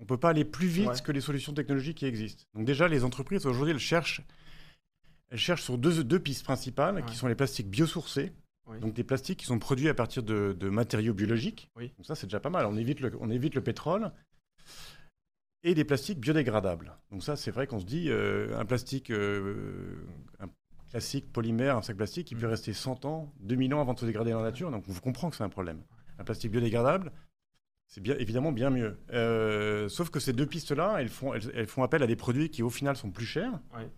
on 0.00 0.04
peut 0.06 0.16
pas 0.16 0.30
aller 0.30 0.44
plus 0.44 0.68
vite 0.68 0.88
Ouais. 0.88 1.00
que 1.04 1.12
les 1.12 1.20
solutions 1.20 1.52
technologiques 1.52 1.98
qui 1.98 2.06
existent. 2.06 2.44
Donc 2.54 2.64
déjà, 2.64 2.88
les 2.88 3.04
entreprises 3.04 3.44
aujourd'hui, 3.46 3.72
elles 3.72 3.80
cherchent, 3.80 4.22
elles 5.30 5.38
cherchent 5.38 5.62
sur 5.64 5.76
deux, 5.76 6.02
deux 6.04 6.20
pistes 6.20 6.44
principales, 6.44 6.96
Ouais. 6.96 7.02
qui 7.04 7.16
sont 7.16 7.26
les 7.26 7.34
plastiques 7.34 7.68
biosourcés, 7.68 8.32
Oui. 8.66 8.78
donc 8.80 8.94
des 8.94 9.04
plastiques 9.04 9.40
qui 9.40 9.46
sont 9.46 9.58
produits 9.58 9.88
à 9.88 9.94
partir 9.94 10.22
de, 10.22 10.56
de 10.58 10.68
matériaux 10.68 11.14
biologiques. 11.14 11.70
Oui. 11.76 11.92
Donc 11.98 12.06
ça, 12.06 12.14
c'est 12.14 12.26
déjà 12.26 12.40
pas 12.40 12.48
mal. 12.50 12.64
On 12.66 12.76
évite 12.76 13.00
le, 13.00 13.12
on 13.20 13.28
évite 13.30 13.54
le 13.54 13.62
pétrole. 13.62 14.10
Et 15.64 15.74
des 15.74 15.84
plastiques 15.84 16.20
biodégradables. 16.20 16.96
Donc 17.10 17.24
ça, 17.24 17.34
c'est 17.34 17.50
vrai 17.50 17.66
qu'on 17.66 17.80
se 17.80 17.84
dit, 17.84 18.08
euh, 18.10 18.56
un 18.56 18.64
plastique, 18.64 19.10
euh, 19.10 19.96
un 20.38 20.46
classique 20.90 21.32
polymère, 21.32 21.76
un 21.76 21.82
sac 21.82 21.96
plastique, 21.96 22.30
il 22.30 22.36
Mm. 22.36 22.40
peut 22.40 22.46
rester 22.48 22.72
100 22.72 23.04
ans, 23.04 23.32
2000 23.40 23.74
ans 23.74 23.80
avant 23.80 23.94
de 23.94 23.98
se 24.00 24.06
dégrader 24.06 24.30
dans 24.32 24.38
la 24.38 24.50
nature. 24.50 24.70
Donc 24.70 24.84
on 24.88 24.94
comprend 24.94 25.30
que 25.30 25.36
c'est 25.36 25.44
un 25.44 25.48
problème. 25.48 25.82
Un 26.18 26.24
plastique 26.24 26.50
biodégradable, 26.50 27.12
c'est 27.86 28.00
bien, 28.02 28.16
évidemment 28.18 28.52
bien 28.52 28.70
mieux. 28.70 28.98
Euh, 29.12 29.88
sauf 29.88 30.10
que 30.10 30.20
ces 30.20 30.32
deux 30.32 30.46
pistes-là, 30.46 30.96
elles 31.00 31.08
font, 31.08 31.34
elles, 31.34 31.50
elles 31.54 31.66
font 31.66 31.82
appel 31.82 32.02
à 32.02 32.06
des 32.06 32.16
produits 32.16 32.50
qui 32.50 32.62
au 32.62 32.70
final 32.70 32.96
sont 32.96 33.10
plus 33.10 33.26
chers. 33.26 33.52
Ouais. 33.76 33.88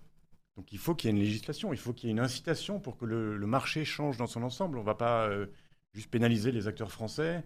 Donc 0.56 0.72
il 0.72 0.78
faut 0.78 0.94
qu'il 0.94 1.08
y 1.08 1.12
ait 1.12 1.16
une 1.16 1.22
législation, 1.22 1.72
il 1.72 1.78
faut 1.78 1.92
qu'il 1.92 2.08
y 2.08 2.10
ait 2.10 2.12
une 2.12 2.20
incitation 2.20 2.80
pour 2.80 2.96
que 2.96 3.04
le, 3.06 3.36
le 3.36 3.46
marché 3.46 3.84
change 3.84 4.16
dans 4.18 4.26
son 4.26 4.42
ensemble. 4.42 4.76
On 4.78 4.82
ne 4.82 4.86
va 4.86 4.94
pas 4.94 5.26
euh, 5.28 5.46
juste 5.94 6.10
pénaliser 6.10 6.52
les 6.52 6.66
acteurs 6.68 6.92
français 6.92 7.44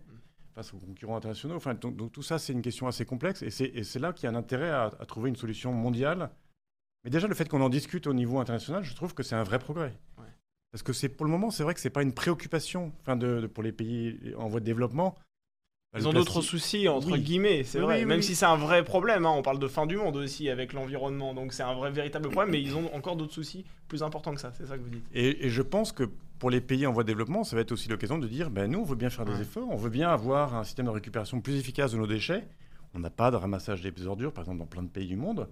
face 0.55 0.73
aux 0.73 0.79
concurrents 0.79 1.17
internationaux. 1.17 1.55
Enfin, 1.57 1.75
donc, 1.75 1.97
donc 1.97 2.13
tout 2.13 2.23
ça, 2.23 2.39
c'est 2.39 2.53
une 2.53 2.63
question 2.63 2.87
assez 2.87 3.05
complexe 3.05 3.43
et 3.43 3.51
c'est, 3.51 3.67
et 3.67 3.85
c'est 3.85 3.99
là 3.99 4.13
qu'il 4.13 4.25
y 4.25 4.27
a 4.27 4.31
un 4.31 4.39
intérêt 4.39 4.71
à, 4.71 4.85
à 4.99 5.07
trouver 5.07 5.29
une 5.29 5.37
solution 5.37 5.73
mondiale. 5.73 6.31
Mais 7.05 7.11
déjà, 7.11 7.27
le 7.29 7.35
fait 7.35 7.49
qu'on 7.49 7.61
en 7.61 7.69
discute 7.69 8.07
au 8.07 8.15
niveau 8.15 8.39
international, 8.39 8.83
je 8.83 8.95
trouve 8.95 9.15
que 9.15 9.23
c'est 9.23 9.35
un 9.35 9.43
vrai 9.43 9.59
progrès. 9.59 9.93
Ouais. 10.19 10.25
Parce 10.73 10.83
que 10.83 10.93
c'est 10.93 11.09
pour 11.09 11.27
le 11.27 11.31
moment, 11.31 11.51
c'est 11.51 11.63
vrai 11.63 11.75
que 11.75 11.81
c'est 11.81 11.91
pas 11.91 12.03
une 12.03 12.15
préoccupation 12.15 12.93
enfin, 13.03 13.17
de, 13.17 13.41
de- 13.43 13.47
pour 13.47 13.63
les 13.63 13.73
pays 13.73 14.19
en 14.39 14.49
voie 14.49 14.61
de 14.61 14.65
développement. 14.65 15.15
Ils 15.97 16.01
Le 16.01 16.09
ont 16.09 16.13
d'autres 16.13 16.43
soucis, 16.43 16.89
entre 16.89 17.13
Oui. 17.13 17.21
guillemets, 17.21 17.63
c'est 17.63 17.79
Oui, 17.79 17.85
vrai. 17.85 17.99
oui, 18.01 18.05
Même 18.07 18.23
si 18.23 18.35
c'est 18.35 18.47
un 18.47 18.57
vrai 18.57 18.83
problème, 18.85 19.27
hein, 19.27 19.31
on 19.37 19.43
parle 19.43 19.61
de 19.61 19.69
fin 19.69 19.87
du 19.87 19.97
monde 19.97 20.17
aussi 20.17 20.49
avec 20.51 20.73
l'environnement, 20.73 21.35
donc 21.35 21.53
c'est 21.53 21.63
un 21.63 21.75
vrai 21.75 21.93
véritable 21.93 22.31
problème, 22.31 22.51
mais 22.51 22.61
ils 22.61 22.75
ont 22.75 22.93
encore 22.97 23.15
d'autres 23.15 23.33
soucis 23.35 23.65
plus 23.87 24.03
importants 24.03 24.35
que 24.35 24.41
ça, 24.41 24.53
c'est 24.59 24.67
ça 24.67 24.77
que 24.77 24.83
vous 24.83 24.89
dites. 24.91 25.05
Et, 25.13 25.47
et 25.47 25.51
je 25.51 25.63
pense 25.63 25.93
que 25.93 26.11
pour 26.41 26.51
les 26.51 26.61
pays 26.61 26.85
en 26.85 26.93
voie 26.93 27.05
de 27.05 27.09
développement, 27.09 27.45
ça 27.45 27.55
va 27.55 27.63
être 27.63 27.71
aussi 27.71 27.89
l'occasion 27.89 28.19
de 28.19 28.27
dire 28.27 28.51
ben, 28.51 28.69
nous, 28.69 28.81
on 28.81 28.85
veut 28.85 28.97
bien 28.97 29.09
faire 29.11 29.25
des 29.25 29.41
efforts, 29.41 29.69
on 29.71 29.77
veut 29.77 29.91
bien 29.91 30.09
avoir 30.09 30.57
un 30.57 30.65
système 30.65 30.87
de 30.87 30.91
récupération 30.91 31.41
plus 31.41 31.57
efficace 31.61 31.93
de 31.93 31.99
nos 31.99 32.09
déchets. 32.09 32.45
On 32.93 32.99
n'a 32.99 33.11
pas 33.11 33.31
de 33.31 33.37
ramassage 33.37 33.81
des 33.81 34.07
ordures, 34.09 34.33
par 34.33 34.43
exemple, 34.43 34.59
dans 34.59 34.67
plein 34.67 34.83
de 34.83 34.89
pays 34.89 35.07
du 35.07 35.17
monde. 35.17 35.49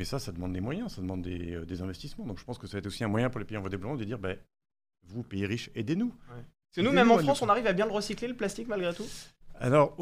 Mais 0.00 0.06
ça, 0.06 0.18
ça 0.18 0.32
demande 0.32 0.54
des 0.54 0.62
moyens, 0.62 0.94
ça 0.94 1.02
demande 1.02 1.20
des, 1.20 1.56
euh, 1.56 1.66
des 1.66 1.82
investissements. 1.82 2.24
Donc 2.24 2.38
je 2.38 2.44
pense 2.46 2.56
que 2.56 2.66
ça 2.66 2.72
va 2.72 2.78
être 2.78 2.86
aussi 2.86 3.04
un 3.04 3.08
moyen 3.08 3.28
pour 3.28 3.38
les 3.38 3.44
pays 3.44 3.58
en 3.58 3.60
voie 3.60 3.68
de 3.68 3.76
développement 3.76 3.98
de 3.98 4.04
dire 4.04 4.18
ben, 4.18 4.34
vous, 5.02 5.22
pays 5.22 5.44
riches, 5.44 5.68
aidez-nous. 5.74 6.08
Parce 6.26 6.40
que 6.76 6.80
nous, 6.80 6.90
même 6.90 7.10
en 7.10 7.18
France, 7.18 7.42
on 7.42 7.50
arrive 7.50 7.66
à 7.66 7.74
bien 7.74 7.84
le 7.84 7.92
recycler, 7.92 8.26
le 8.26 8.34
plastique, 8.34 8.66
malgré 8.66 8.94
tout 8.94 9.04
Alors, 9.56 9.94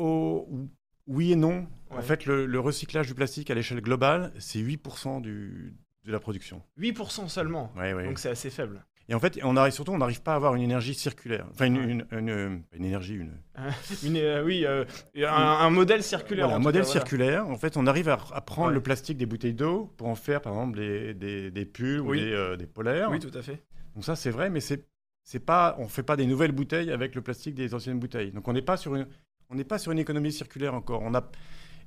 oui 1.08 1.32
et 1.32 1.36
non. 1.36 1.66
En 1.90 1.96
Ouais. 1.96 2.02
fait, 2.02 2.26
le, 2.26 2.46
le 2.46 2.60
recyclage 2.60 3.08
du 3.08 3.14
plastique 3.16 3.50
à 3.50 3.56
l'échelle 3.56 3.80
globale, 3.80 4.32
c'est 4.38 4.60
8% 4.60 5.20
du, 5.20 5.74
de 6.04 6.12
la 6.12 6.20
production. 6.20 6.62
8% 6.78 7.26
seulement, 7.28 7.72
Ouais, 7.76 7.92
ouais. 7.92 8.04
donc 8.04 8.20
c'est 8.20 8.30
assez 8.30 8.50
faible. 8.50 8.84
Et 9.10 9.14
en 9.14 9.20
fait, 9.20 9.38
on 9.42 9.56
arrive, 9.56 9.72
surtout, 9.72 9.92
on 9.92 9.98
n'arrive 9.98 10.20
pas 10.22 10.32
à 10.32 10.36
avoir 10.36 10.54
une 10.54 10.60
énergie 10.62 10.92
circulaire. 10.94 11.46
Enfin, 11.52 11.64
une, 11.66 11.78
Ouais. 11.78 11.84
une, 11.84 12.06
une- 12.12 12.28
une- 12.28 12.62
une 12.74 12.84
énergie, 12.84 13.14
une, 14.04 14.16
euh, 14.18 14.44
oui, 14.44 14.66
euh, 14.66 14.84
un, 15.16 15.26
un 15.32 15.70
modèle 15.70 16.02
circulaire. 16.02 16.46
Voilà, 16.46 16.56
un 16.56 16.62
modèle 16.62 16.82
cas, 16.82 16.86
voilà. 16.88 17.00
circulaire. 17.00 17.48
En 17.48 17.56
fait, 17.56 17.76
on 17.78 17.86
arrive 17.86 18.08
à, 18.10 18.18
à 18.32 18.40
prendre 18.42 18.68
Ouais. 18.68 18.74
le 18.74 18.82
plastique 18.82 19.16
des 19.16 19.24
bouteilles 19.26 19.54
d'eau 19.54 19.92
pour 19.96 20.08
en 20.08 20.14
faire, 20.14 20.42
par 20.42 20.52
exemple, 20.52 20.76
des, 20.78 21.14
des, 21.14 21.50
des 21.50 21.64
pulls 21.64 22.00
Oui. 22.00 22.18
ou 22.18 22.20
des, 22.20 22.32
euh, 22.32 22.56
des 22.56 22.66
polaires. 22.66 23.10
Oui, 23.10 23.18
tout 23.18 23.30
à 23.36 23.40
fait. 23.42 23.62
Donc 23.94 24.04
ça, 24.04 24.14
c'est 24.14 24.30
vrai, 24.30 24.50
mais 24.50 24.60
c'est 24.60 24.86
c'est 25.24 25.40
pas, 25.40 25.76
on 25.78 25.88
fait 25.88 26.02
pas 26.02 26.16
des 26.16 26.24
nouvelles 26.26 26.52
bouteilles 26.52 26.90
avec 26.90 27.14
le 27.14 27.20
plastique 27.20 27.54
des 27.54 27.74
anciennes 27.74 27.98
bouteilles. 27.98 28.32
Donc 28.32 28.48
on 28.48 28.52
n'est 28.54 28.62
pas 28.62 28.76
sur 28.78 28.94
une, 28.94 29.06
on 29.50 29.54
n'est 29.56 29.64
pas 29.64 29.78
sur 29.78 29.92
une 29.92 29.98
économie 29.98 30.32
circulaire 30.32 30.72
encore. 30.74 31.02
On 31.02 31.14
a 31.14 31.30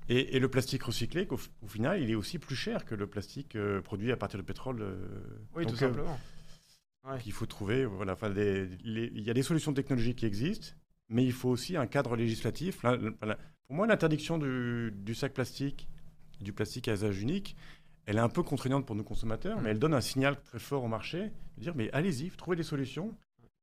et, 0.09 0.35
et 0.35 0.39
le 0.39 0.47
plastique 0.49 0.83
recyclé, 0.83 1.27
au 1.31 1.67
final, 1.67 2.01
il 2.01 2.09
est 2.11 2.15
aussi 2.15 2.37
plus 2.39 2.55
cher 2.55 2.85
que 2.85 2.93
le 2.95 3.07
plastique 3.07 3.55
euh, 3.55 3.81
produit 3.81 4.11
à 4.11 4.17
partir 4.17 4.39
de 4.39 4.43
pétrole. 4.43 4.81
euh, 4.81 4.95
Oui, 5.55 5.65
donc, 5.65 5.75
tout 5.77 5.83
euh, 5.85 5.91
qu'il 7.19 7.31
faut 7.31 7.45
trouver. 7.45 7.85
Voilà, 7.85 8.15
il 8.83 9.21
y 9.21 9.29
a 9.29 9.33
des 9.33 9.43
solutions 9.43 9.73
technologiques 9.73 10.19
qui 10.19 10.25
existent, 10.25 10.75
mais 11.09 11.23
il 11.23 11.33
faut 11.33 11.49
aussi 11.49 11.77
un 11.77 11.87
cadre 11.87 12.15
législatif. 12.15 12.83
Là. 12.83 12.97
Pour 13.67 13.75
moi, 13.75 13.87
l'interdiction 13.87 14.37
du, 14.37 14.91
du 14.93 15.15
sac 15.15 15.33
plastique, 15.33 15.87
du 16.39 16.53
plastique 16.53 16.87
à 16.87 16.93
usage 16.93 17.21
unique, 17.21 17.55
elle 18.05 18.17
est 18.17 18.21
un 18.21 18.29
peu 18.29 18.43
contraignante 18.43 18.85
pour 18.85 18.95
nos 18.95 19.03
consommateurs, 19.03 19.59
Mm. 19.59 19.61
mais 19.63 19.69
elle 19.71 19.79
donne 19.79 19.93
un 19.93 20.01
signal 20.01 20.41
très 20.41 20.59
fort 20.59 20.83
au 20.83 20.87
marché 20.87 21.31
de 21.57 21.61
dire 21.61 21.73
mais 21.75 21.91
allez-y, 21.91 22.29
trouvez 22.31 22.57
des 22.57 22.63
solutions 22.63 23.15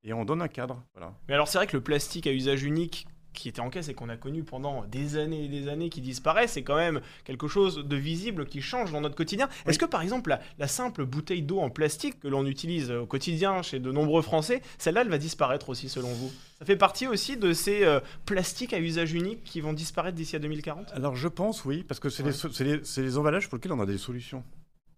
et 0.05 0.13
on 0.13 0.25
donne 0.25 0.43
un 0.43 0.49
cadre. 0.49 0.85
Voilà. 0.95 1.15
Mais 1.29 1.35
alors, 1.35 1.49
c'est 1.49 1.59
vrai 1.59 1.67
que 1.67 1.77
le 1.77 1.83
plastique 1.83 2.27
à 2.27 2.33
usage 2.33 2.63
unique 2.63 3.07
qui 3.33 3.49
était 3.49 3.61
en 3.61 3.71
caisse 3.71 3.89
et 3.89 3.95
qu'on 3.95 4.09
a 4.09 4.17
connu 4.17 4.43
pendant 4.43 4.85
des 4.87 5.17
années 5.17 5.45
et 5.45 5.49
des 5.49 5.69
années 5.69 5.91
qui 5.91 6.01
disparaît, 6.01 6.49
c'est 6.49 6.63
quand 6.63 6.77
même 6.77 7.01
quelque 7.25 7.47
chose 7.47 7.87
de 7.87 7.97
visible 7.97 8.47
qui 8.47 8.61
change 8.63 8.91
dans 8.91 9.01
notre 9.01 9.15
quotidien. 9.15 9.49
Oui. 9.49 9.71
Est-ce 9.71 9.79
que 9.79 9.85
par 9.85 10.03
exemple 10.03 10.31
la, 10.31 10.41
la 10.59 10.67
simple 10.69 11.05
bouteille 11.05 11.43
d'eau 11.43 11.61
en 11.61 11.71
plastique 11.71 12.19
que 12.21 12.29
l'on 12.29 12.47
utilise 12.47 12.91
au 12.91 13.07
quotidien 13.07 13.63
chez 13.63 13.79
de 13.79 13.93
nombreux 13.93 14.23
Français, 14.23 14.61
celle-là 14.79 15.03
elle 15.03 15.09
va 15.09 15.19
disparaître 15.19 15.69
aussi 15.69 15.89
selon 15.89 16.09
vous? 16.09 16.31
Ça 16.59 16.65
fait 16.65 16.77
partie 16.77 17.07
aussi 17.07 17.37
de 17.37 17.53
ces 17.53 17.85
euh, 17.85 18.01
plastiques 18.27 18.73
à 18.73 18.81
usage 18.81 19.13
unique 19.13 19.45
qui 19.45 19.61
vont 19.61 19.73
disparaître 19.73 20.17
d'ici 20.17 20.35
à 20.35 20.41
2040 20.41 20.93
Alors 20.93 21.15
je 21.15 21.29
pense 21.29 21.65
oui, 21.65 21.85
parce 21.85 22.01
que 22.01 22.09
c'est 22.09 22.25
Ouais. 22.25 22.81
les 22.97 23.19
emballages 23.19 23.49
pour 23.49 23.57
lesquels 23.59 23.73
on 23.73 23.81
a 23.81 23.87
des 23.87 23.99
solutions. 23.99 24.43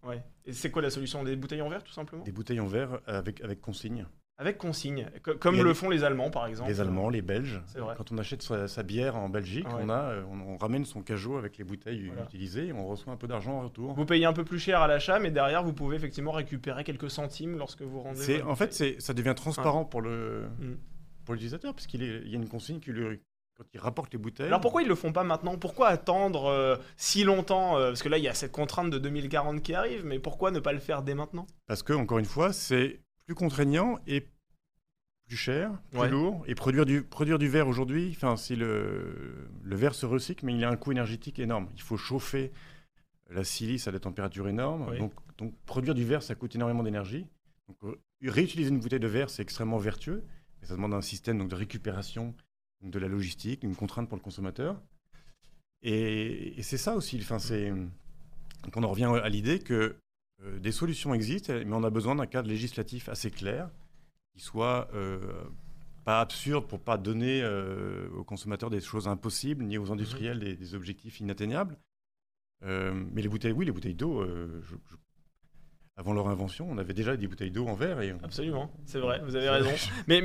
Ouais. 0.03 0.23
Et 0.45 0.53
c'est 0.53 0.71
quoi 0.71 0.81
la 0.81 0.89
solution? 0.89 1.23
Des 1.23 1.35
bouteilles 1.35 1.61
en 1.61 1.69
verre 1.69 1.83
tout 1.83 1.93
simplement? 1.93 2.23
Des 2.23 2.31
bouteilles 2.31 2.59
en 2.59 2.65
verre 2.67 2.99
avec, 3.05 3.41
avec 3.41 3.61
consigne. 3.61 4.07
Avec 4.41 4.57
consigne, 4.57 5.05
co- 5.23 5.35
comme 5.35 5.61
le 5.61 5.73
font 5.75 5.89
les 5.89 6.03
Allemands 6.03 6.31
par 6.31 6.47
exemple. 6.47 6.69
Les 6.69 6.81
Allemands, 6.81 7.09
les 7.09 7.21
Belges. 7.21 7.61
C'est 7.67 7.77
vrai. 7.79 7.93
Quand 7.95 8.11
on 8.11 8.17
achète 8.17 8.41
sa, 8.41 8.67
sa 8.67 8.81
bière 8.83 9.15
en 9.15 9.29
Belgique, 9.29 9.67
Ouais. 9.67 9.81
on, 9.83 9.89
a, 9.89 9.99
euh, 10.11 10.23
on, 10.31 10.53
on 10.53 10.57
ramène 10.57 10.83
son 10.83 11.01
cajot 11.03 11.37
avec 11.37 11.57
les 11.59 11.63
bouteilles 11.63 12.07
Voilà. 12.07 12.23
utilisées 12.23 12.67
et 12.67 12.73
on 12.73 12.87
reçoit 12.87 13.13
un 13.13 13.17
peu 13.17 13.27
d'argent 13.27 13.59
en 13.59 13.61
retour. 13.61 13.93
Vous 13.93 14.05
payez 14.05 14.25
un 14.25 14.33
peu 14.33 14.43
plus 14.43 14.57
cher 14.59 14.81
à 14.81 14.87
l'achat, 14.87 15.19
mais 15.19 15.29
derrière 15.29 15.63
vous 15.63 15.73
pouvez 15.73 15.95
effectivement 15.95 16.31
récupérer 16.31 16.83
quelques 16.83 17.11
centimes 17.11 17.57
lorsque 17.57 17.83
vous 17.83 18.01
rendez. 18.01 18.19
C'est- 18.19 18.41
en 18.41 18.55
fait, 18.55 18.73
c'est- 18.73 18.99
ça 18.99 19.13
devient 19.13 19.33
transparent 19.35 19.85
pour 19.85 20.01
le 20.01 20.47
Mm. 20.59 20.75
pour 21.23 21.35
l'utilisateur 21.35 21.73
parce 21.75 21.85
qu'il 21.85 22.01
est- 22.01 22.21
il 22.25 22.29
y 22.29 22.33
a 22.33 22.37
une 22.37 22.49
consigne 22.49 22.79
qui 22.79 22.91
lui 22.91 23.19
quand 23.57 23.65
il 23.75 23.79
rapporte 23.79 24.11
les 24.11 24.17
bouteilles. 24.17 24.47
Alors 24.47 24.59
pourquoi 24.61 24.81
ils 24.81 24.87
le 24.87 24.95
font 24.95 25.11
pas 25.11 25.23
maintenant? 25.23 25.55
Pourquoi 25.55 25.89
attendre 25.89 26.45
euh, 26.45 26.77
si 26.97 27.23
longtemps 27.23 27.77
euh, 27.77 27.89
Parce 27.89 28.01
que 28.01 28.09
là 28.09 28.17
il 28.17 28.23
y 28.23 28.27
a 28.27 28.33
cette 28.33 28.51
contrainte 28.51 28.89
de 28.89 28.97
2040 28.97 29.61
qui 29.61 29.75
arrive, 29.75 30.03
mais 30.03 30.17
pourquoi 30.17 30.49
ne 30.49 30.59
pas 30.59 30.73
le 30.73 30.79
faire 30.79 31.03
dès 31.03 31.13
maintenant? 31.13 31.45
Parce 31.67 31.83
que 31.83 31.93
encore 31.93 32.17
une 32.17 32.25
fois, 32.25 32.53
c'est 32.53 33.01
plus 33.25 33.35
contraignant 33.35 33.99
et 34.07 34.27
plus 35.27 35.37
cher, 35.37 35.71
plus 35.89 35.99
Ouais. 35.99 36.09
lourd. 36.09 36.43
Et 36.47 36.55
produire 36.55 36.85
du 36.85 37.03
produire 37.03 37.39
du 37.39 37.47
verre 37.47 37.67
aujourd'hui, 37.67 38.11
enfin, 38.15 38.35
si 38.37 38.55
le 38.55 39.47
le 39.63 39.75
verre 39.75 39.95
se 39.95 40.05
recycle, 40.05 40.45
mais 40.45 40.53
il 40.55 40.63
a 40.63 40.69
un 40.69 40.75
coût 40.75 40.91
énergétique 40.91 41.39
énorme. 41.39 41.69
Il 41.75 41.81
faut 41.81 41.97
chauffer 41.97 42.51
la 43.29 43.43
silice 43.43 43.87
à 43.87 43.91
des 43.91 43.99
températures 43.99 44.47
énormes. 44.49 44.87
Oui. 44.89 44.97
Donc, 44.99 45.13
donc 45.37 45.53
produire 45.65 45.93
du 45.95 46.03
verre, 46.03 46.21
ça 46.23 46.35
coûte 46.35 46.55
énormément 46.55 46.83
d'énergie. 46.83 47.25
Donc 47.67 47.77
euh, 47.83 47.95
réutiliser 48.29 48.69
une 48.69 48.79
bouteille 48.79 48.99
de 48.99 49.07
verre, 49.07 49.29
c'est 49.29 49.41
extrêmement 49.41 49.77
vertueux. 49.77 50.23
Et 50.61 50.65
ça 50.65 50.75
demande 50.75 50.93
un 50.93 51.01
système 51.01 51.37
donc, 51.39 51.47
de 51.49 51.55
récupération, 51.55 52.35
donc, 52.81 52.91
de 52.91 52.99
la 52.99 53.07
logistique, 53.07 53.63
une 53.63 53.75
contrainte 53.75 54.07
pour 54.09 54.17
le 54.17 54.21
consommateur. 54.21 54.79
Et, 55.81 56.59
et 56.59 56.61
c'est 56.63 56.77
ça 56.77 56.95
aussi. 56.95 57.17
Enfin, 57.21 57.39
c'est 57.39 57.69
donc 57.69 58.75
on 58.75 58.83
en 58.83 58.89
revient 58.89 59.05
à 59.23 59.29
l'idée 59.29 59.59
que 59.59 59.95
des 60.59 60.71
solutions 60.71 61.13
existent, 61.13 61.53
mais 61.53 61.73
on 61.73 61.83
a 61.83 61.89
besoin 61.89 62.15
d'un 62.15 62.25
cadre 62.25 62.47
législatif 62.49 63.09
assez 63.09 63.29
clair, 63.31 63.69
qui 64.33 64.41
soit 64.41 64.89
euh, 64.93 65.19
pas 66.03 66.19
absurde 66.21 66.67
pour 66.67 66.79
pas 66.79 66.97
donner 66.97 67.41
euh, 67.43 68.09
aux 68.15 68.23
consommateurs 68.23 68.69
des 68.69 68.81
choses 68.81 69.07
impossibles, 69.07 69.63
ni 69.63 69.77
aux 69.77 69.91
industriels 69.91 70.39
des, 70.39 70.55
des 70.55 70.73
objectifs 70.75 71.19
inatteignables. 71.19 71.77
Euh, 72.63 72.93
mais 73.13 73.21
les 73.21 73.29
bouteilles, 73.29 73.51
oui, 73.51 73.65
les 73.65 73.71
bouteilles 73.71 73.95
d'eau, 73.95 74.21
euh, 74.21 74.61
je- 74.63 74.75
je- 74.89 74.95
avant 75.97 76.13
leur 76.13 76.29
invention, 76.29 76.67
on 76.71 76.77
avait 76.77 76.93
déjà 76.93 77.15
des 77.17 77.27
bouteilles 77.27 77.51
d'eau 77.51 77.67
en 77.67 77.75
verre. 77.75 78.01
Et 78.01 78.13
on- 78.13 78.23
Absolument, 78.23 78.71
c'est 78.85 78.97
vrai, 78.99 79.21
vous 79.25 79.35
avez 79.35 79.49
raison. 79.49 79.69
Mais, 80.07 80.21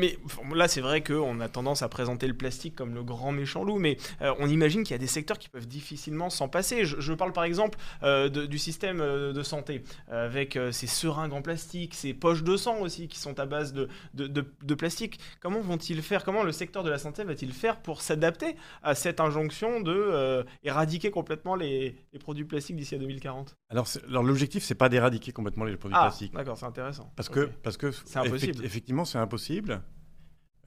là, 0.54 0.68
c'est 0.68 0.80
vrai 0.80 1.02
qu'on 1.02 1.40
a 1.40 1.48
tendance 1.48 1.82
à 1.82 1.88
présenter 1.88 2.28
le 2.28 2.34
plastique 2.34 2.74
comme 2.76 2.94
le 2.94 3.02
grand 3.02 3.32
méchant 3.32 3.64
loup, 3.64 3.78
mais 3.78 3.96
euh, 4.22 4.32
on 4.38 4.48
imagine 4.48 4.84
qu'il 4.84 4.92
y 4.92 4.94
a 4.94 4.98
des 4.98 5.06
secteurs 5.08 5.38
qui 5.38 5.48
peuvent 5.48 5.66
difficilement 5.66 6.30
s'en 6.30 6.48
passer. 6.48 6.84
Je, 6.84 7.00
je 7.00 7.12
parle 7.12 7.32
par 7.32 7.44
exemple 7.44 7.78
euh, 8.04 8.28
de- 8.28 8.46
du 8.46 8.58
système 8.58 9.00
euh, 9.00 9.32
de 9.32 9.42
santé, 9.42 9.82
avec 10.08 10.58
ces 10.70 10.86
seringues 10.86 11.32
en 11.32 11.42
plastique, 11.42 11.94
ces 11.94 12.14
poches 12.14 12.44
de 12.44 12.56
sang 12.56 12.80
aussi 12.80 13.08
qui 13.08 13.18
sont 13.18 13.38
à 13.40 13.44
base 13.46 13.72
de, 13.72 13.88
de, 14.14 14.28
de- 14.28 14.44
de 14.62 14.74
plastique. 14.74 15.18
Comment 15.40 15.60
vont-ils 15.60 16.00
faire 16.00 16.24
Comment 16.24 16.44
le 16.44 16.52
secteur 16.52 16.84
de 16.84 16.90
la 16.90 16.98
santé 16.98 17.24
va-t-il 17.24 17.52
faire 17.52 17.80
pour 17.82 18.02
s'adapter 18.02 18.54
à 18.82 18.94
cette 18.94 19.18
injonction 19.20 19.80
de 19.80 19.92
euh, 19.92 20.44
éradiquer 20.62 21.10
complètement 21.10 21.56
les, 21.56 21.96
les 22.12 22.18
produits 22.18 22.44
plastiques 22.44 22.76
d'ici 22.76 22.94
à 22.94 22.98
2040 22.98 23.56
Alors, 23.68 23.88
c'est- 23.88 24.04
alors, 24.04 24.22
l'objectif, 24.22 24.62
c'est 24.62 24.74
pas 24.76 24.88
d'éradiquer 24.88 25.32
complètement 25.32 25.55
les 25.64 25.76
produits 25.76 25.96
Ah, 25.98 26.06
plastiques. 26.06 26.32
d'accord, 26.34 26.56
c'est 26.58 26.66
intéressant. 26.66 27.12
Parce 27.16 27.28
que, 27.28 27.46
parce 27.62 27.76
que 27.76 27.90
C'est 27.90 28.18
impossible. 28.18 28.52
effect- 28.52 28.64
effectivement, 28.64 29.04
c'est 29.04 29.18
impossible. 29.18 29.82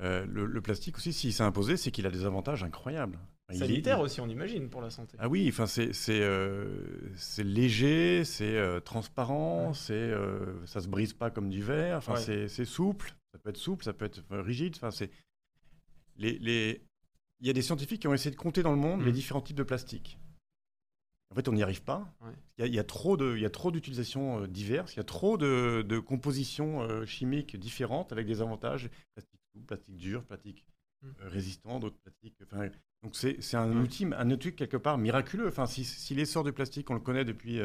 Euh, 0.02 0.26
le, 0.26 0.46
le 0.46 0.62
plastique 0.62 0.98
aussi, 0.98 1.12
s'il 1.12 1.34
s'est 1.34 1.44
imposé, 1.44 1.76
c'est 1.78 1.92
qu'il 1.92 2.06
a 2.08 2.12
des 2.12 2.26
avantages 2.26 2.64
incroyables. 2.64 3.16
Enfin, 3.50 3.58
il 3.58 3.64
est- 3.64 3.68
Sanitaire 3.68 3.98
il- 4.00 4.04
aussi, 4.04 4.22
on 4.22 4.28
imagine, 4.30 4.70
pour 4.70 4.82
la 4.82 4.90
santé. 4.90 5.18
Ah 5.20 5.28
oui, 5.28 5.46
enfin 5.50 5.66
c'est 5.66 5.92
euh, 6.10 6.86
léger, 7.38 8.24
c'est 8.24 8.56
euh, 8.56 8.80
transparent, 8.80 9.68
Ouais. 9.70 9.74
c'est 9.74 9.94
euh, 9.94 10.66
ça 10.66 10.80
se 10.82 10.88
brise 10.88 11.14
pas 11.14 11.30
comme 11.32 11.50
du 11.50 11.62
verre. 11.62 11.98
Enfin 11.98 12.14
Ouais. 12.14 12.48
c'est 12.48 12.66
souple, 12.66 13.14
ça 13.34 13.40
peut 13.40 13.50
être 13.50 13.58
souple, 13.58 13.84
ça 13.84 13.92
peut 13.94 14.06
être 14.06 14.24
rigide. 14.38 14.76
Enfin 14.78 14.92
c'est 14.92 15.10
les 16.16 16.38
les 16.40 16.82
il 17.42 17.48
y 17.48 17.50
a 17.50 17.54
des 17.54 17.62
scientifiques 17.62 18.02
qui 18.02 18.08
ont 18.08 18.14
essayé 18.14 18.32
de 18.32 18.40
compter 18.40 18.64
dans 18.64 18.72
le 18.72 18.78
monde 18.78 19.02
les 19.04 19.12
différents 19.12 19.42
types 19.42 19.56
de 19.58 19.64
plastique. 19.64 20.18
En 21.32 21.36
fait, 21.36 21.48
on 21.48 21.54
n'y 21.54 21.62
arrive 21.64 21.84
pas. 21.84 22.12
Ouais. 22.22 22.32
Il 22.58 22.62
y 22.62 22.64
a- 22.64 22.68
il 22.68 22.74
y, 22.74 22.78
y 22.78 23.46
a 23.46 23.50
trop 23.50 23.72
d'utilisations 23.72 24.42
euh, 24.44 24.48
diverses. 24.48 24.94
Il 24.96 24.98
y 24.98 25.00
a 25.00 25.04
trop 25.04 25.38
de, 25.38 25.84
de 25.88 26.00
compositions 26.00 26.82
euh, 26.82 27.06
chimiques 27.06 27.56
différentes 27.58 28.12
avec 28.12 28.26
des 28.26 28.42
avantages 28.42 28.90
plastique 29.14 29.40
souple, 29.54 29.66
plastique 29.66 29.98
dur, 29.98 30.24
plastique 30.24 30.66
Mhm. 31.02 31.14
euh, 31.22 31.30
résistant, 31.30 31.80
d'autres 31.80 31.98
plastiques. 32.04 32.36
Donc 33.04 33.16
c'est 33.16 33.56
un 33.56 33.72
Ouais. 33.72 33.82
outil, 33.84 34.06
un 34.14 34.32
outil 34.32 34.54
quelque 34.54 34.76
part 34.76 34.98
miraculeux. 34.98 35.48
Enfin, 35.48 35.66
si, 35.66 35.86
si 35.86 36.14
l'essor 36.16 36.44
du 36.44 36.52
plastique, 36.52 36.90
on 36.90 36.94
le 36.96 37.00
connaît 37.00 37.24
depuis, 37.24 37.60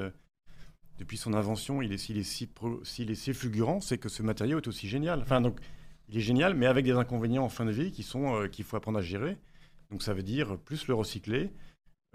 depuis 0.98 1.16
son 1.16 1.34
invention, 1.34 1.82
il 1.82 1.92
est, 1.92 1.98
s'il 1.98 2.16
est, 2.18 2.22
si 2.22 2.48
s'il 2.84 3.10
est 3.10 3.14
si 3.16 3.34
fulgurant, 3.34 3.80
c'est 3.80 3.98
que 3.98 4.08
ce 4.08 4.22
matériau 4.22 4.58
est 4.58 4.68
aussi 4.68 4.86
génial. 4.88 5.20
Enfin, 5.22 5.40
donc, 5.40 5.58
il 6.08 6.16
est 6.16 6.20
génial, 6.20 6.54
mais 6.54 6.66
avec 6.66 6.84
des 6.84 6.92
inconvénients 6.92 7.44
en 7.44 7.48
fin 7.48 7.64
de 7.64 7.72
vie 7.72 7.90
qui 7.90 8.02
sont 8.04 8.46
qu'il 8.52 8.64
faut 8.64 8.76
apprendre 8.76 8.98
à 8.98 9.02
gérer. 9.02 9.36
Donc 9.90 10.02
ça 10.02 10.14
veut 10.14 10.22
dire 10.22 10.56
plus 10.58 10.86
le 10.86 10.94
recycler, 10.94 11.50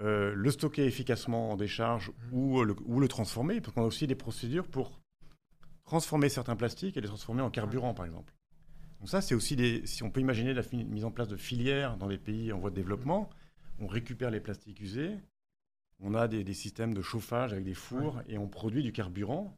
euh, 0.02 0.34
le 0.36 0.52
stocker 0.52 0.86
efficacement 0.86 1.52
en 1.52 1.58
décharge 1.58 2.12
ou, 2.32 2.60
euh, 2.62 2.64
le, 2.66 2.76
ou 2.86 3.00
le 3.00 3.08
transformer, 3.08 3.60
parce 3.62 3.74
qu'on 3.74 3.84
a 3.84 3.88
aussi 3.88 4.08
des 4.08 4.16
procédures 4.16 4.68
pour 4.68 5.00
transformer 5.86 6.30
certains 6.30 6.56
plastiques 6.56 6.98
et 6.98 7.02
les 7.02 7.08
transformer 7.08 7.42
en 7.42 7.50
carburant, 7.50 7.94
par 7.94 8.06
exemple. 8.06 8.34
Donc 9.00 9.10
ça, 9.10 9.22
c'est 9.22 9.36
aussi 9.36 9.56
des... 9.56 9.86
Si 9.86 10.04
on 10.04 10.12
peut 10.12 10.20
imaginer 10.20 10.54
la 10.54 10.62
mise 10.74 11.06
en 11.06 11.12
place 11.12 11.28
de 11.28 11.38
filières 11.38 11.98
dans 11.98 12.08
les 12.08 12.18
pays 12.18 12.52
en 12.54 12.60
voie 12.60 12.70
de 12.70 12.76
développement, 12.76 13.30
on 13.80 13.88
récupère 13.88 14.30
les 14.30 14.40
plastiques 14.42 14.80
usés, 14.82 15.12
on 16.02 16.14
a 16.14 16.28
des, 16.28 16.44
des 16.44 16.54
systèmes 16.54 16.94
de 16.94 17.02
chauffage 17.02 17.52
avec 17.54 17.66
des 17.66 17.74
fours 17.74 18.22
et 18.28 18.38
on 18.38 18.48
produit 18.48 18.84
du 18.84 18.92
carburant. 18.92 19.58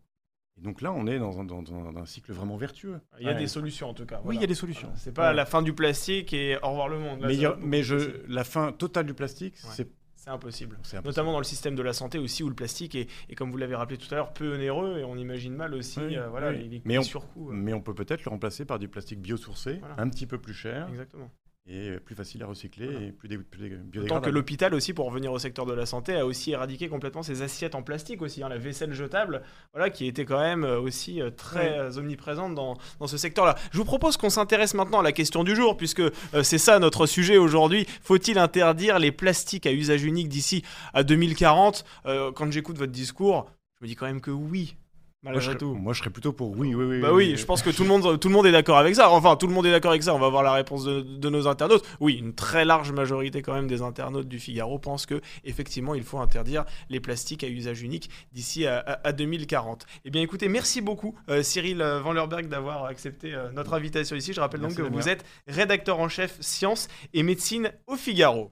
Et 0.58 0.62
donc 0.62 0.82
là, 0.82 0.92
on 0.92 1.08
est 1.08 1.18
dans 1.20 1.40
un, 1.40 1.44
dans- 1.44 1.62
dans 1.64 1.98
un 1.98 2.06
cycle 2.06 2.32
vraiment 2.34 2.56
vertueux. 2.58 3.00
Il 3.20 3.26
y 3.26 3.30
a 3.30 3.34
Ouais. 3.34 3.40
des 3.40 3.48
solutions 3.48 3.90
en 3.90 3.94
tout 3.94 4.06
cas. 4.06 4.18
Oui, 4.18 4.22
voilà. 4.26 4.40
il 4.40 4.42
y 4.42 4.44
a 4.44 4.48
des 4.48 4.56
solutions. 4.56 4.88
Voilà. 4.88 5.00
C'est 5.00 5.14
pas 5.14 5.30
Ouais. 5.30 5.36
la 5.36 5.46
fin 5.46 5.62
du 5.62 5.74
plastique 5.74 6.34
et 6.34 6.58
au 6.62 6.70
revoir 6.70 6.88
le 6.90 7.00
monde. 7.00 7.22
Là, 7.22 7.28
mais 7.28 7.46
a- 7.46 7.56
mais 7.60 7.84
je, 7.84 8.26
la 8.28 8.44
fin 8.44 8.72
totale 8.72 9.06
du 9.06 9.14
plastique, 9.14 9.56
c'est 9.58 9.90
c'est 10.24 10.30
impossible. 10.30 10.78
Notamment 11.04 11.32
dans 11.32 11.40
le 11.40 11.44
système 11.44 11.74
de 11.76 11.82
la 11.82 11.94
santé 11.94 12.20
aussi 12.20 12.44
où 12.44 12.50
le 12.50 12.54
plastique 12.54 12.94
est, 12.94 13.08
est, 13.28 13.34
comme 13.34 13.50
vous 13.50 13.58
l'avez 13.58 13.74
rappelé 13.74 13.98
tout 13.98 14.08
à 14.12 14.18
l'heure, 14.18 14.34
peu 14.34 14.54
onéreux 14.54 15.00
et 15.00 15.04
on 15.04 15.16
imagine 15.16 15.56
mal 15.56 15.74
aussi 15.74 16.00
Oui, 16.00 16.16
euh, 16.16 16.28
voilà, 16.30 16.52
oui. 16.52 16.58
les, 16.60 16.68
les 16.70 16.82
Mais 16.86 17.00
on- 17.00 17.02
surcoûts. 17.02 17.50
euh, 17.50 17.54
Mais 17.54 17.74
on 17.74 17.82
peut 17.82 17.96
peut-être 17.96 18.24
le 18.24 18.30
remplacer 18.30 18.64
par 18.66 18.78
du 18.78 18.88
plastique 18.88 19.20
biosourcé, 19.20 19.78
Voilà. 19.80 19.96
un 19.98 20.08
petit 20.10 20.28
peu 20.28 20.38
plus 20.38 20.54
cher 20.54 20.88
Exactement. 20.90 21.32
Et 21.74 22.00
plus 22.00 22.16
facile 22.16 22.44
à 22.44 22.48
recycler 22.48 22.88
Voilà. 22.88 23.06
et 23.08 23.12
plus, 23.12 23.28
dé- 23.30 23.38
plus 23.38 23.62
dé- 23.62 23.70
Tant 23.70 23.78
que 23.78 23.88
biodégradable. 23.88 24.30
l'hôpital 24.32 24.74
aussi, 24.74 24.94
pour 24.94 25.06
revenir 25.06 25.32
au 25.32 25.40
secteur 25.40 25.66
de 25.66 25.74
la 25.74 25.86
santé, 25.86 26.16
a 26.16 26.26
aussi 26.26 26.52
éradiqué 26.52 26.90
complètement 26.90 27.24
ses 27.24 27.42
assiettes 27.44 27.76
en 27.76 27.82
plastique 27.82 28.22
aussi, 28.22 28.44
hein, 28.44 28.50
la 28.50 28.58
vaisselle 28.58 28.92
jetable, 28.94 29.42
voilà, 29.74 29.90
qui 29.90 30.06
était 30.08 30.26
quand 30.26 30.40
même 30.40 30.64
euh, 30.66 30.80
aussi 30.82 31.22
euh, 31.22 31.30
très 31.32 31.80
euh, 31.80 31.98
omniprésente 31.98 32.56
dans, 32.56 32.78
dans 33.00 33.08
ce 33.08 33.16
secteur-là. 33.18 33.56
Je 33.72 33.78
vous 33.78 33.86
propose 33.86 34.18
qu'on 34.18 34.30
s'intéresse 34.30 34.74
maintenant 34.74 35.00
à 35.00 35.04
la 35.04 35.14
question 35.14 35.44
du 35.46 35.56
jour, 35.56 35.78
puisque 35.78 36.02
euh, 36.02 36.12
c'est 36.44 36.58
ça 36.58 36.78
notre 36.80 37.06
sujet 37.06 37.38
aujourd'hui. 37.38 37.86
Faut-il 38.04 38.38
interdire 38.38 39.00
les 39.00 39.12
plastiques 39.14 39.66
à 39.66 39.72
usage 39.72 40.04
unique 40.04 40.28
d'ici 40.30 40.64
à 40.94 41.04
2040 41.04 41.86
Euh, 42.06 42.32
Quand 42.34 42.52
j'écoute 42.52 42.78
votre 42.78 42.92
discours, 42.92 43.50
je 43.80 43.86
me 43.86 43.88
dis 43.88 43.96
quand 43.96 44.06
même 44.08 44.22
que 44.22 44.32
oui, 44.32 44.76
moi, 45.24 45.40
je 45.40 45.46
serais, 45.46 45.58
tout. 45.58 45.76
moi, 45.76 45.94
je 45.94 46.00
serais 46.00 46.10
plutôt 46.10 46.34
pour 46.34 46.58
oui, 46.58 46.74
oui, 46.74 46.84
oui. 46.86 47.00
Bah 47.00 47.14
oui, 47.14 47.36
je 47.38 47.46
pense 47.46 47.62
que 47.62 47.70
tout 47.70 47.84
le 47.84 47.90
monde, 47.90 48.20
tout 48.20 48.28
le 48.28 48.34
monde 48.34 48.48
est 48.48 48.52
d'accord 48.52 48.80
avec 48.80 48.96
ça. 48.96 49.12
Enfin, 49.12 49.36
tout 49.36 49.46
le 49.46 49.54
monde 49.54 49.68
est 49.68 49.72
d'accord 49.72 49.92
avec 49.92 50.02
ça. 50.02 50.16
On 50.16 50.20
va 50.20 50.30
voir 50.30 50.42
la 50.42 50.54
réponse 50.54 50.84
de, 50.84 51.02
de 51.02 51.30
nos 51.30 51.48
internautes. 51.48 51.86
Oui, 52.00 52.16
une 52.16 52.34
très 52.34 52.66
large 52.66 52.92
majorité 52.92 53.44
quand 53.44 53.54
même 53.54 53.68
des 53.68 53.84
internautes 53.84 54.28
du 54.28 54.40
Figaro 54.40 54.80
pensent 54.80 55.06
que 55.06 55.22
effectivement, 55.44 55.94
il 55.94 56.02
faut 56.02 56.18
interdire 56.18 56.66
les 56.90 57.00
plastiques 57.00 57.44
à 57.44 57.48
usage 57.48 57.84
unique 57.84 58.10
d'ici 58.34 58.66
à, 58.66 58.80
à- 58.80 59.08
à 59.10 59.12
2040. 59.12 59.86
Eh 60.06 60.10
bien, 60.10 60.24
écoutez, 60.24 60.48
merci 60.48 60.82
beaucoup 60.82 61.14
euh, 61.30 61.44
Cyril 61.44 61.82
euh, 61.84 62.00
Van 62.00 62.14
Lerberg 62.14 62.48
d'avoir 62.48 62.86
accepté 62.86 63.36
euh, 63.36 63.52
notre 63.52 63.76
invitation 63.76 64.16
ici. 64.16 64.34
Je 64.34 64.42
rappelle 64.42 64.62
Merci, 64.62 64.78
donc 64.78 64.88
que 64.88 64.92
vous 64.92 65.08
êtes 65.08 65.24
rédacteur 65.48 66.00
en 66.00 66.10
chef 66.10 66.36
sciences 66.40 66.88
et 67.14 67.22
médecine 67.22 67.72
au 67.86 67.96
Figaro. 67.96 68.50